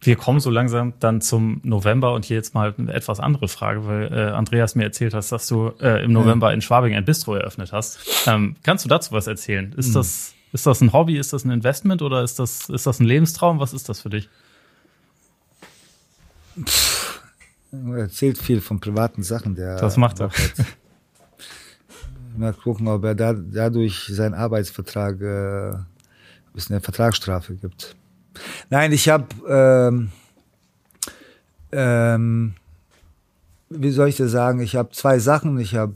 [0.00, 3.86] Wir kommen so langsam dann zum November und hier jetzt mal eine etwas andere Frage,
[3.86, 6.54] weil äh, Andreas mir erzählt hast, dass du äh, im November ja.
[6.54, 8.00] in Schwabing ein Bistro eröffnet hast.
[8.26, 9.72] Ähm, kannst du dazu was erzählen?
[9.76, 9.94] Ist mhm.
[9.94, 13.04] das ist das ein Hobby, ist das ein Investment oder ist das ist das ein
[13.04, 13.60] Lebenstraum?
[13.60, 14.28] Was ist das für dich?
[16.64, 17.22] Pff,
[17.70, 19.54] er erzählt viel von privaten Sachen.
[19.54, 20.30] Der das macht er.
[22.36, 25.72] Mal gucken, ob er da, dadurch seinen Arbeitsvertrag äh,
[26.54, 27.96] es eine Vertragsstrafe gibt.
[28.70, 30.10] Nein, ich habe ähm,
[31.72, 32.54] ähm,
[33.70, 34.60] wie soll ich das sagen?
[34.60, 35.58] Ich habe zwei Sachen.
[35.58, 35.94] Ich habe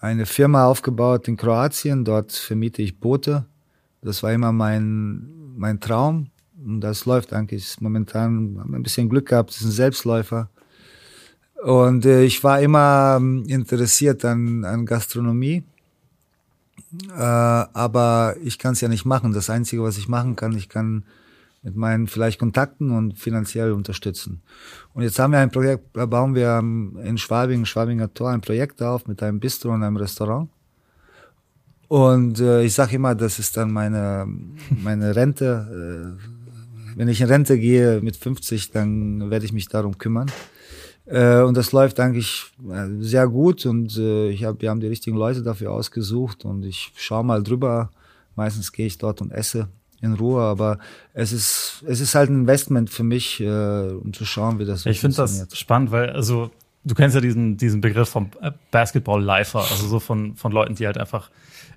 [0.00, 2.04] eine Firma aufgebaut in Kroatien.
[2.04, 3.46] Dort vermiete ich Boote.
[4.02, 6.28] Das war immer mein mein Traum.
[6.64, 8.56] Und das läuft eigentlich momentan.
[8.58, 9.50] Haben ein bisschen Glück gehabt.
[9.50, 10.48] Das ist ein Selbstläufer.
[11.62, 15.62] Und äh, ich war immer ähm, interessiert an, an Gastronomie.
[17.08, 19.32] Äh, aber ich kann es ja nicht machen.
[19.32, 21.04] Das Einzige, was ich machen kann, ich kann
[21.62, 24.42] mit meinen vielleicht Kontakten und finanziell unterstützen.
[24.92, 28.82] Und jetzt haben wir ein Projekt, da bauen wir in Schwabing, Schwabinger Tor, ein Projekt
[28.82, 30.50] auf mit einem Bistro und einem Restaurant.
[31.86, 34.26] Und äh, ich sage immer, das ist dann meine,
[34.82, 36.16] meine Rente.
[36.18, 40.30] Äh, wenn ich in Rente gehe mit 50, dann werde ich mich darum kümmern.
[41.06, 44.86] Äh, und das läuft eigentlich äh, sehr gut und äh, ich hab, wir haben die
[44.86, 47.90] richtigen Leute dafür ausgesucht und ich schaue mal drüber.
[48.36, 49.68] Meistens gehe ich dort und esse
[50.00, 50.78] in Ruhe, aber
[51.12, 54.86] es ist, es ist halt ein Investment für mich, äh, um zu schauen, wie das
[54.86, 56.50] Ich finde das spannend, weil, also,
[56.84, 58.30] du kennst ja diesen, diesen Begriff vom
[58.70, 61.30] Basketball-Lifer, also so von, von Leuten, die halt einfach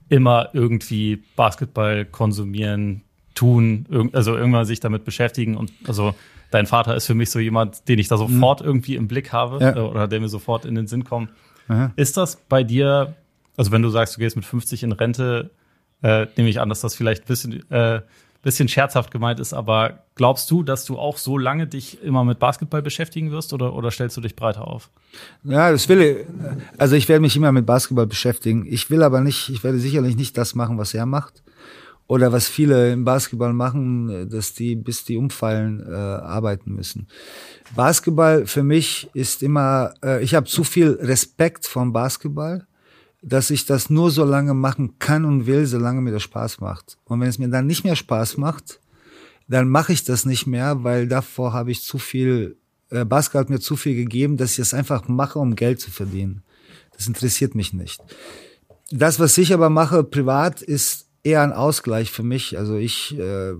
[0.10, 3.02] immer irgendwie Basketball konsumieren,
[3.36, 6.16] tun, also irgendwann sich damit beschäftigen und also
[6.56, 8.68] dein Vater ist für mich so jemand, den ich da sofort mhm.
[8.68, 9.76] irgendwie im Blick habe ja.
[9.76, 11.30] Äh, oder der mir sofort in den Sinn kommt.
[11.68, 11.92] Aha.
[11.98, 13.16] Ist das bei dir,
[13.58, 15.52] also wenn du sagst, du gehst mit 50 in Rente,
[16.02, 18.02] äh, nehme ich an, dass das vielleicht ein bisschen, äh,
[18.42, 22.40] bisschen scherzhaft gemeint ist, aber glaubst du, dass du auch so lange dich immer mit
[22.40, 24.92] Basketball beschäftigen wirst oder, oder stellst du dich breiter auf?
[25.44, 26.18] Ja, das will ich.
[26.78, 28.66] Also ich werde mich immer mit Basketball beschäftigen.
[28.68, 31.44] Ich will aber nicht, ich werde sicherlich nicht das machen, was er macht
[32.08, 37.08] oder was viele im Basketball machen, dass die bis die umfallen äh, arbeiten müssen.
[37.76, 42.68] Basketball für mich ist immer, äh, ich habe zu viel Respekt vom Basketball,
[43.24, 46.98] dass ich das nur so lange machen kann und will, solange mir das Spaß macht.
[47.06, 48.80] Und wenn es mir dann nicht mehr Spaß macht,
[49.48, 52.58] dann mache ich das nicht mehr, weil davor habe ich zu viel,
[52.92, 55.90] äh, Basketball hat mir zu viel gegeben, dass ich es einfach mache, um Geld zu
[55.90, 56.44] verdienen.
[56.96, 58.00] Das interessiert mich nicht.
[58.92, 62.58] Das, was ich aber mache privat, ist eher ein Ausgleich für mich.
[62.58, 63.54] Also ich äh,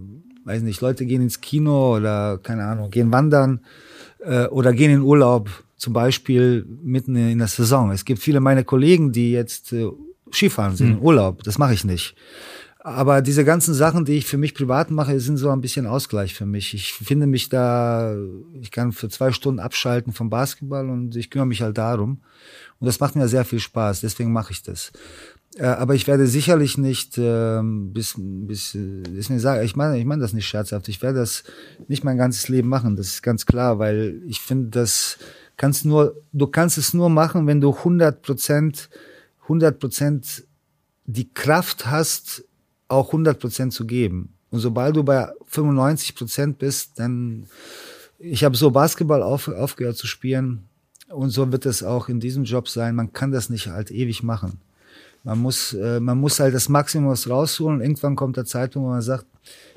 [0.46, 3.62] weiß nicht, Leute gehen ins Kino oder keine Ahnung, gehen wandern
[4.20, 7.92] äh, oder gehen in Urlaub, zum Beispiel mitten in der Saison.
[7.92, 9.90] Es gibt viele meiner Kollegen, die jetzt äh,
[10.32, 11.02] Skifahren sind, mhm.
[11.02, 11.44] Urlaub.
[11.44, 12.16] Das mache ich nicht.
[12.86, 16.36] Aber diese ganzen Sachen, die ich für mich privat mache, sind so ein bisschen Ausgleich
[16.36, 16.76] für mich.
[16.76, 18.16] Ich finde mich da,
[18.62, 22.22] ich kann für zwei Stunden abschalten vom Basketball und ich kümmere mich halt darum.
[22.80, 24.92] Und das macht mir sehr viel Spaß, deswegen mache ich das.
[25.58, 30.06] Äh, aber ich werde sicherlich nicht äh, bis bis ist mir sagen, ich meine, ich
[30.06, 30.90] meine das nicht scherzhaft.
[30.90, 31.44] Ich werde das
[31.88, 32.96] nicht mein ganzes Leben machen.
[32.96, 35.18] Das ist ganz klar, weil ich finde, das
[35.58, 38.90] kannst nur du kannst es nur machen, wenn du 100 Prozent
[39.44, 40.44] 100 Prozent
[41.06, 42.44] die Kraft hast,
[42.88, 44.34] auch 100 Prozent zu geben.
[44.50, 47.48] Und sobald du bei 95 Prozent bist, dann
[48.20, 50.66] ich habe so Basketball auf, aufgehört zu spielen
[51.10, 52.96] und so wird es auch in diesem Job sein.
[52.96, 54.60] Man kann das nicht halt ewig machen.
[55.26, 57.82] Man muss, äh, man muss halt das Maximum rausholen.
[57.82, 59.26] Irgendwann kommt der Zeitpunkt, wo man sagt,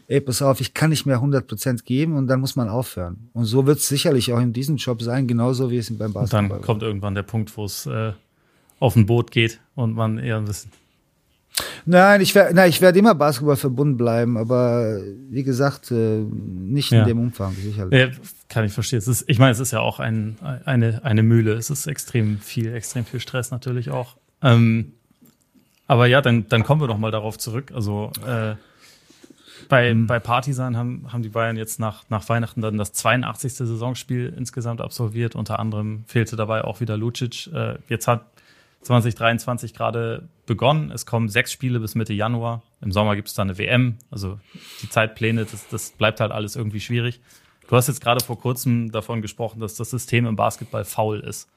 [0.07, 3.31] ey, pass auf, ich kann nicht mehr 100 Prozent geben und dann muss man aufhören.
[3.33, 6.45] Und so wird es sicherlich auch in diesem Job sein, genauso wie es beim Basketball
[6.45, 8.13] Und dann kommt irgendwann der Punkt, wo es äh,
[8.79, 10.71] auf ein Boot geht und man eher ein bisschen
[11.87, 16.93] Nein, ich werde nein, ich werde immer Basketball verbunden bleiben, aber wie gesagt, äh, nicht
[16.93, 17.01] ja.
[17.01, 17.99] in dem Umfang, sicherlich.
[17.99, 18.11] Ja,
[18.49, 18.99] kann ich verstehen.
[18.99, 21.55] Es ist, ich meine, es ist ja auch ein, eine, eine Mühle.
[21.55, 24.17] Es ist extrem viel, extrem viel Stress natürlich auch.
[24.43, 24.93] Ähm,
[25.89, 27.73] aber ja, dann, dann kommen wir doch mal darauf zurück.
[27.75, 28.55] Also äh,
[29.69, 30.07] bei, mhm.
[30.07, 33.55] bei Partisan haben, haben die Bayern jetzt nach, nach Weihnachten dann das 82.
[33.55, 35.35] Saisonspiel insgesamt absolviert.
[35.35, 37.49] Unter anderem fehlte dabei auch wieder Lucic.
[37.53, 38.27] Äh, jetzt hat
[38.83, 40.91] 2023 gerade begonnen.
[40.91, 42.63] Es kommen sechs Spiele bis Mitte Januar.
[42.83, 43.97] Im Sommer gibt es dann eine WM.
[44.11, 44.39] Also
[44.83, 47.21] die Zeitpläne, das, das bleibt halt alles irgendwie schwierig.
[47.67, 51.51] Du hast jetzt gerade vor kurzem davon gesprochen, dass das System im Basketball faul ist.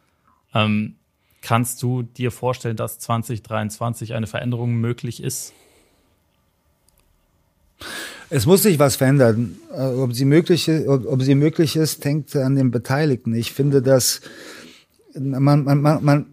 [0.54, 0.96] Ähm,
[1.42, 5.54] kannst du dir vorstellen, dass 2023 eine Veränderung möglich ist?
[8.30, 9.58] Es muss sich was verändern.
[9.74, 13.34] Äh, ob sie möglich, ob, ob sie möglich ist, hängt an den Beteiligten.
[13.34, 14.22] Ich finde, dass
[15.14, 16.26] man, man, man, man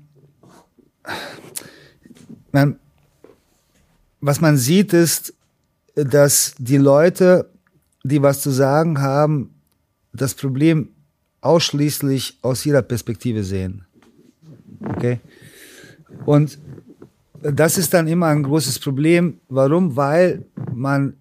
[2.53, 2.79] man,
[4.21, 5.35] was man sieht, ist,
[5.95, 7.51] dass die Leute,
[8.05, 9.55] die was zu sagen haben,
[10.13, 10.91] das Problem
[11.41, 13.85] ausschließlich aus ihrer Perspektive sehen.
[14.81, 15.21] Okay?
[16.27, 16.59] Und
[17.43, 19.41] das ist dann immer ein großes Problem.
[19.49, 19.97] Warum?
[19.97, 21.15] Weil man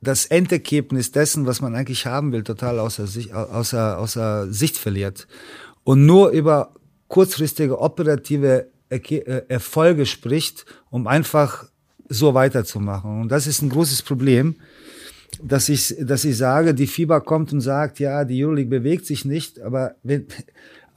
[0.00, 5.26] das Endergebnis dessen, was man eigentlich haben will, total außer, Sicht, außer, außer Sicht verliert.
[5.84, 6.74] Und nur über
[7.08, 11.66] kurzfristige operative äh, Erfolge spricht, um einfach
[12.08, 13.22] so weiterzumachen.
[13.22, 14.56] Und das ist ein großes Problem,
[15.42, 19.24] dass ich, dass ich sage, die FIBA kommt und sagt, ja, die Euroleague bewegt sich
[19.24, 20.26] nicht, aber wenn,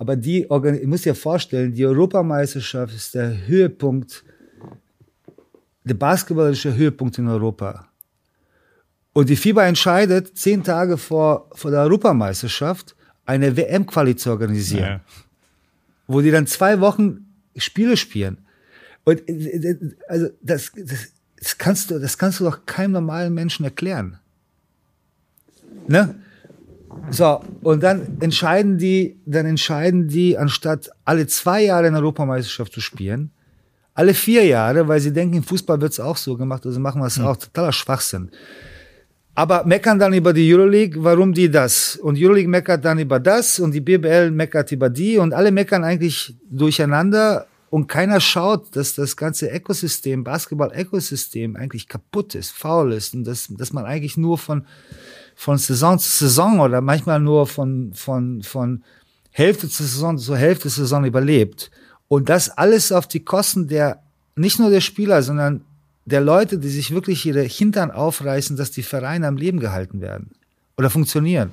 [0.04, 4.26] aber die, ich muss dir vorstellen, die Europameisterschaft ist der Höhepunkt,
[5.86, 7.88] der basketballische Höhepunkt in Europa.
[9.14, 14.84] Und die FIBA entscheidet, zehn Tage vor, vor der Europameisterschaft eine WM-Quali zu organisieren.
[14.84, 15.02] Ja.
[16.08, 17.26] Wo die dann zwei Wochen
[17.56, 18.40] Spiele spielen.
[19.06, 23.64] Und äh, also das, das, das kannst du, das kannst du doch keinem normalen Menschen
[23.64, 24.20] erklären.
[25.88, 26.14] Ne?
[27.10, 32.82] So, und dann entscheiden die, dann entscheiden die, anstatt alle zwei Jahre in Europameisterschaft zu
[32.82, 33.32] spielen,
[33.94, 37.08] alle vier Jahre, weil sie denken, im Fußball wird's auch so gemacht, also machen wir
[37.08, 37.26] es mhm.
[37.26, 37.38] auch.
[37.38, 38.32] Totaler Schwachsinn.
[39.36, 41.96] Aber meckern dann über die Euroleague, warum die das?
[41.96, 45.84] Und Euroleague meckert dann über das und die BBL meckert über die und alle meckern
[45.84, 53.16] eigentlich durcheinander und keiner schaut, dass das ganze Ökosystem, Basketball-Ökosystem eigentlich kaputt ist, faul ist
[53.16, 54.68] und dass, dass man eigentlich nur von,
[55.36, 58.84] von Saison zu Saison oder manchmal nur von, von, von
[59.32, 61.72] Hälfte zu Saison zu Hälfte Saison überlebt.
[62.08, 64.04] Und das alles auf die Kosten der,
[64.36, 65.62] nicht nur der Spieler, sondern
[66.06, 70.32] der Leute, die sich wirklich ihre Hintern aufreißen, dass die Vereine am Leben gehalten werden
[70.78, 71.52] oder funktionieren.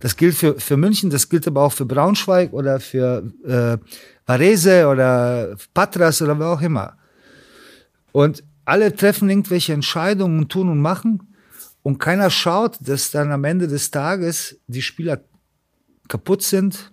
[0.00, 3.78] Das gilt für, für München, das gilt aber auch für Braunschweig oder für äh,
[4.26, 6.94] Varese oder Patras oder wer auch immer.
[8.10, 11.31] Und alle treffen irgendwelche Entscheidungen und tun und machen.
[11.82, 15.20] Und keiner schaut, dass dann am Ende des Tages die Spieler
[16.08, 16.92] kaputt sind,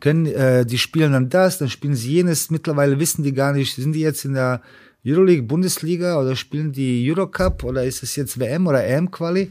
[0.00, 2.50] können, äh, die spielen dann das, dann spielen sie jenes.
[2.50, 4.62] Mittlerweile wissen die gar nicht, sind die jetzt in der
[5.04, 9.50] Euroleague, Bundesliga oder spielen die Eurocup oder ist es jetzt WM oder EM-Quali?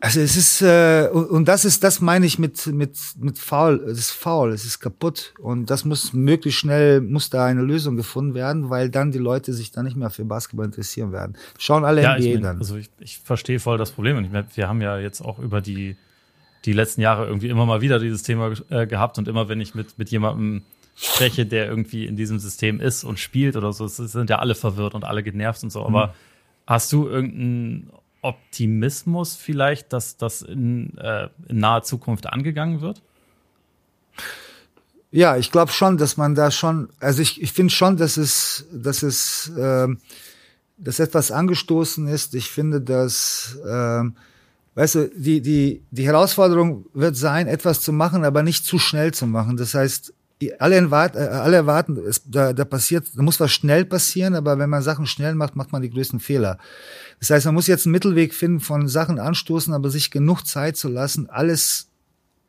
[0.00, 3.98] Also es ist äh, und das ist das meine ich mit mit mit faul, es
[3.98, 8.34] ist faul, es ist kaputt und das muss möglichst schnell muss da eine Lösung gefunden
[8.34, 11.36] werden, weil dann die Leute sich dann nicht mehr für Basketball interessieren werden.
[11.58, 12.58] Schauen alle ja, NBA ich mein, dann.
[12.58, 15.40] Also ich, ich verstehe voll das Problem und ich mein, wir haben ja jetzt auch
[15.40, 15.96] über die
[16.64, 19.74] die letzten Jahre irgendwie immer mal wieder dieses Thema äh, gehabt und immer wenn ich
[19.74, 20.62] mit mit jemandem
[20.94, 24.94] spreche, der irgendwie in diesem System ist und spielt oder so, sind ja alle verwirrt
[24.94, 26.12] und alle genervt und so, aber mhm.
[26.68, 27.90] Hast du irgendeinen
[28.22, 33.02] Optimismus vielleicht, dass das in, äh, in naher Zukunft angegangen wird?
[35.10, 38.66] Ja, ich glaube schon, dass man da schon, also ich, ich finde schon, dass es,
[38.72, 39.88] dass es, äh,
[40.76, 42.34] dass etwas angestoßen ist.
[42.34, 44.02] Ich finde, dass, äh,
[44.74, 49.14] weißt du, die, die, die Herausforderung wird sein, etwas zu machen, aber nicht zu schnell
[49.14, 49.56] zu machen.
[49.56, 50.12] Das heißt,
[50.58, 54.70] alle, erwarten, alle erwarten, es, da, da passiert, da muss was schnell passieren, aber wenn
[54.70, 56.58] man Sachen schnell macht, macht man die größten Fehler.
[57.18, 60.76] Das heißt, man muss jetzt einen Mittelweg finden von Sachen anstoßen, aber sich genug Zeit
[60.76, 61.88] zu lassen, alles,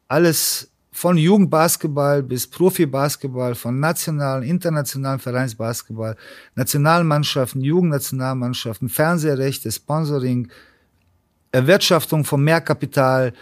[0.07, 6.16] alles von Jugendbasketball bis Profibasketball, von nationalen, internationalen Vereinsbasketball,
[6.56, 10.49] Nationalmannschaften, Jugendnationalmannschaften, Fernsehrechte, Sponsoring,
[11.52, 13.34] Erwirtschaftung von Mehrkapital,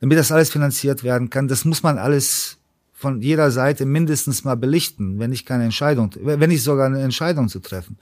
[0.00, 2.58] damit das alles finanziert werden kann, das muss man alles
[3.02, 7.48] von jeder Seite mindestens mal belichten, wenn nicht keine Entscheidung, wenn nicht sogar eine Entscheidung
[7.48, 7.98] zu treffen.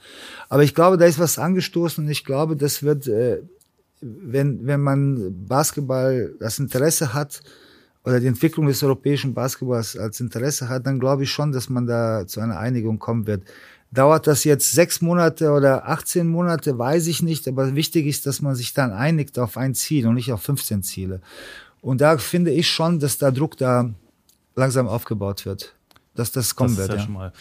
[0.47, 3.41] Aber ich glaube, da ist was angestoßen und ich glaube, das wird, äh,
[3.99, 7.41] wenn, wenn man Basketball das Interesse hat
[8.05, 11.87] oder die Entwicklung des europäischen Basketballs als Interesse hat, dann glaube ich schon, dass man
[11.87, 13.41] da zu einer Einigung kommen wird.
[13.91, 18.41] Dauert das jetzt sechs Monate oder 18 Monate, weiß ich nicht, aber wichtig ist, dass
[18.41, 21.21] man sich dann einigt auf ein Ziel und nicht auf 15 Ziele.
[21.81, 23.89] Und da finde ich schon, dass der Druck da
[24.55, 25.75] langsam aufgebaut wird.
[26.13, 26.89] Dass das kommen das wird.
[26.89, 27.33] Ist ja, ja, schon mal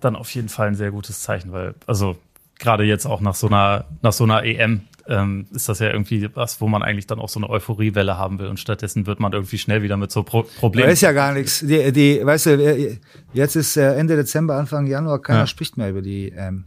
[0.00, 2.16] dann auf jeden Fall ein sehr gutes Zeichen, weil, also
[2.58, 6.28] gerade jetzt auch nach so einer, nach so einer EM ähm, ist das ja irgendwie
[6.34, 9.32] was, wo man eigentlich dann auch so eine Euphoriewelle haben will und stattdessen wird man
[9.32, 10.88] irgendwie schnell wieder mit so Pro Problemen.
[10.88, 11.60] Da ist ja gar nichts.
[11.60, 12.98] Die, die, weißt du,
[13.32, 15.46] jetzt ist äh, Ende Dezember, Anfang Januar, keiner ja.
[15.46, 16.66] spricht mehr über die EM.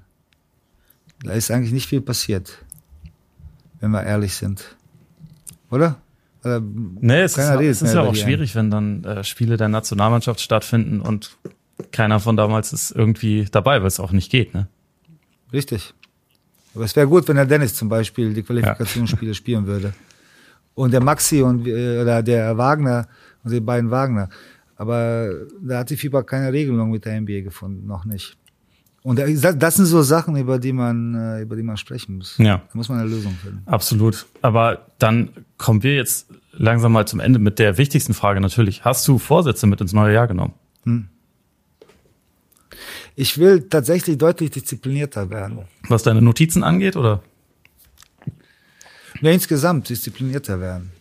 [1.23, 2.63] Da ist eigentlich nicht viel passiert,
[3.81, 4.77] wenn wir ehrlich sind.
[5.69, 5.97] Oder?
[6.43, 10.39] Äh, nee, es ist, es ist ja auch schwierig, wenn dann äh, Spiele der Nationalmannschaft
[10.39, 11.37] stattfinden und
[11.91, 14.67] keiner von damals ist irgendwie dabei, weil es auch nicht geht, ne?
[15.51, 15.93] Richtig.
[16.75, 19.33] Aber es wäre gut, wenn der Dennis zum Beispiel die Qualifikationsspiele ja.
[19.35, 19.93] spielen würde.
[20.75, 23.07] Und der Maxi und äh, oder der Wagner
[23.43, 24.29] und die beiden Wagner.
[24.75, 25.29] Aber
[25.61, 28.37] da hat die FIBA keine Regelung mit der NBA gefunden, noch nicht.
[29.01, 32.37] Und das sind so Sachen, über die man, äh, über die man sprechen muss.
[32.37, 32.57] Ja.
[32.57, 33.63] Da muss man eine Lösung finden.
[33.65, 34.25] Absolut.
[34.41, 38.83] Aber dann kommen wir jetzt langsam mal zum Ende mit der wichtigsten Frage natürlich.
[38.83, 40.53] Hast du Vorsätze mit ins neue Jahr genommen?
[40.83, 41.07] Hm.
[43.15, 45.59] Ich will tatsächlich deutlich disziplinierter werden.
[45.87, 47.21] Was deine Notizen angeht, oder?
[49.21, 50.91] Ja, insgesamt disziplinierter werden.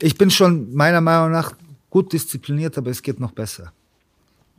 [0.00, 1.54] Ich bin schon meiner Meinung nach
[1.88, 3.72] gut diszipliniert, aber es geht noch besser.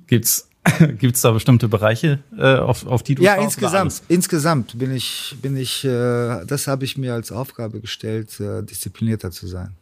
[0.08, 0.50] Gibt's
[1.00, 4.02] Gibt es da bestimmte Bereiche, äh, auf, auf die du Ja, insgesamt.
[4.08, 9.32] Insgesamt bin ich, bin ich, äh, das habe ich mir als Aufgabe gestellt, äh, disziplinierter
[9.32, 9.76] zu sein.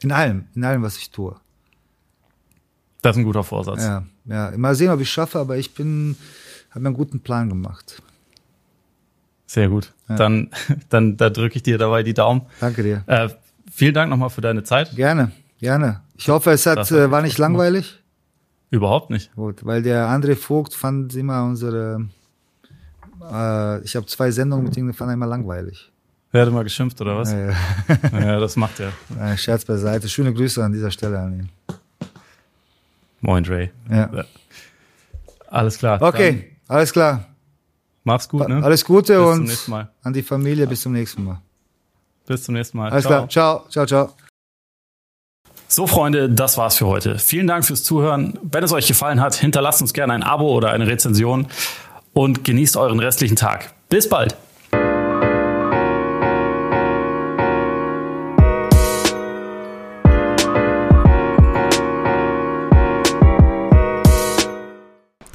[0.00, 1.36] In allem, in allem, was ich tue.
[3.02, 3.82] Das ist ein guter Vorsatz.
[3.82, 4.52] Ja, ja.
[4.56, 6.16] Mal sehen, ob ich schaffe, aber ich bin,
[6.70, 8.00] habe mir einen guten Plan gemacht.
[9.46, 9.92] Sehr gut.
[10.08, 10.16] Ja.
[10.16, 10.50] Dann,
[10.88, 12.42] dann, da drücke ich dir dabei die Daumen.
[12.60, 13.02] Danke dir.
[13.06, 13.28] Äh,
[13.72, 14.94] vielen Dank nochmal für deine Zeit.
[14.94, 16.00] Gerne, gerne.
[16.16, 18.01] Ich hoffe, es hat, äh, war nicht langweilig.
[18.72, 19.30] Überhaupt nicht.
[19.36, 22.08] Gut, weil der André Vogt fand immer unsere,
[23.20, 25.92] äh, ich habe zwei Sendungen mit ihm, fand er immer langweilig.
[26.32, 27.30] Er hat immer geschimpft, oder was?
[27.30, 27.54] Ja, ja.
[28.18, 28.92] ja das macht er.
[29.14, 30.08] Ja, Scherz beiseite.
[30.08, 31.48] Schöne Grüße an dieser Stelle an ihn.
[33.20, 33.68] Moin, Dre.
[33.90, 34.24] Ja.
[35.48, 36.00] Alles klar.
[36.00, 37.26] Okay, alles klar.
[38.04, 38.64] Mach's gut, ne?
[38.64, 40.66] Alles Gute bis und an die Familie.
[40.66, 41.42] Bis zum nächsten Mal.
[42.26, 42.90] Bis zum nächsten Mal.
[42.90, 43.26] Alles ciao.
[43.26, 43.28] klar.
[43.28, 44.16] Ciao, ciao, ciao.
[45.74, 47.18] So, Freunde, das war's für heute.
[47.18, 48.38] Vielen Dank fürs Zuhören.
[48.42, 51.46] Wenn es euch gefallen hat, hinterlasst uns gerne ein Abo oder eine Rezension
[52.12, 53.72] und genießt euren restlichen Tag.
[53.88, 54.36] Bis bald.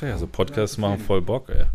[0.01, 1.65] Ja, so Podcasts machen voll Bock, ey.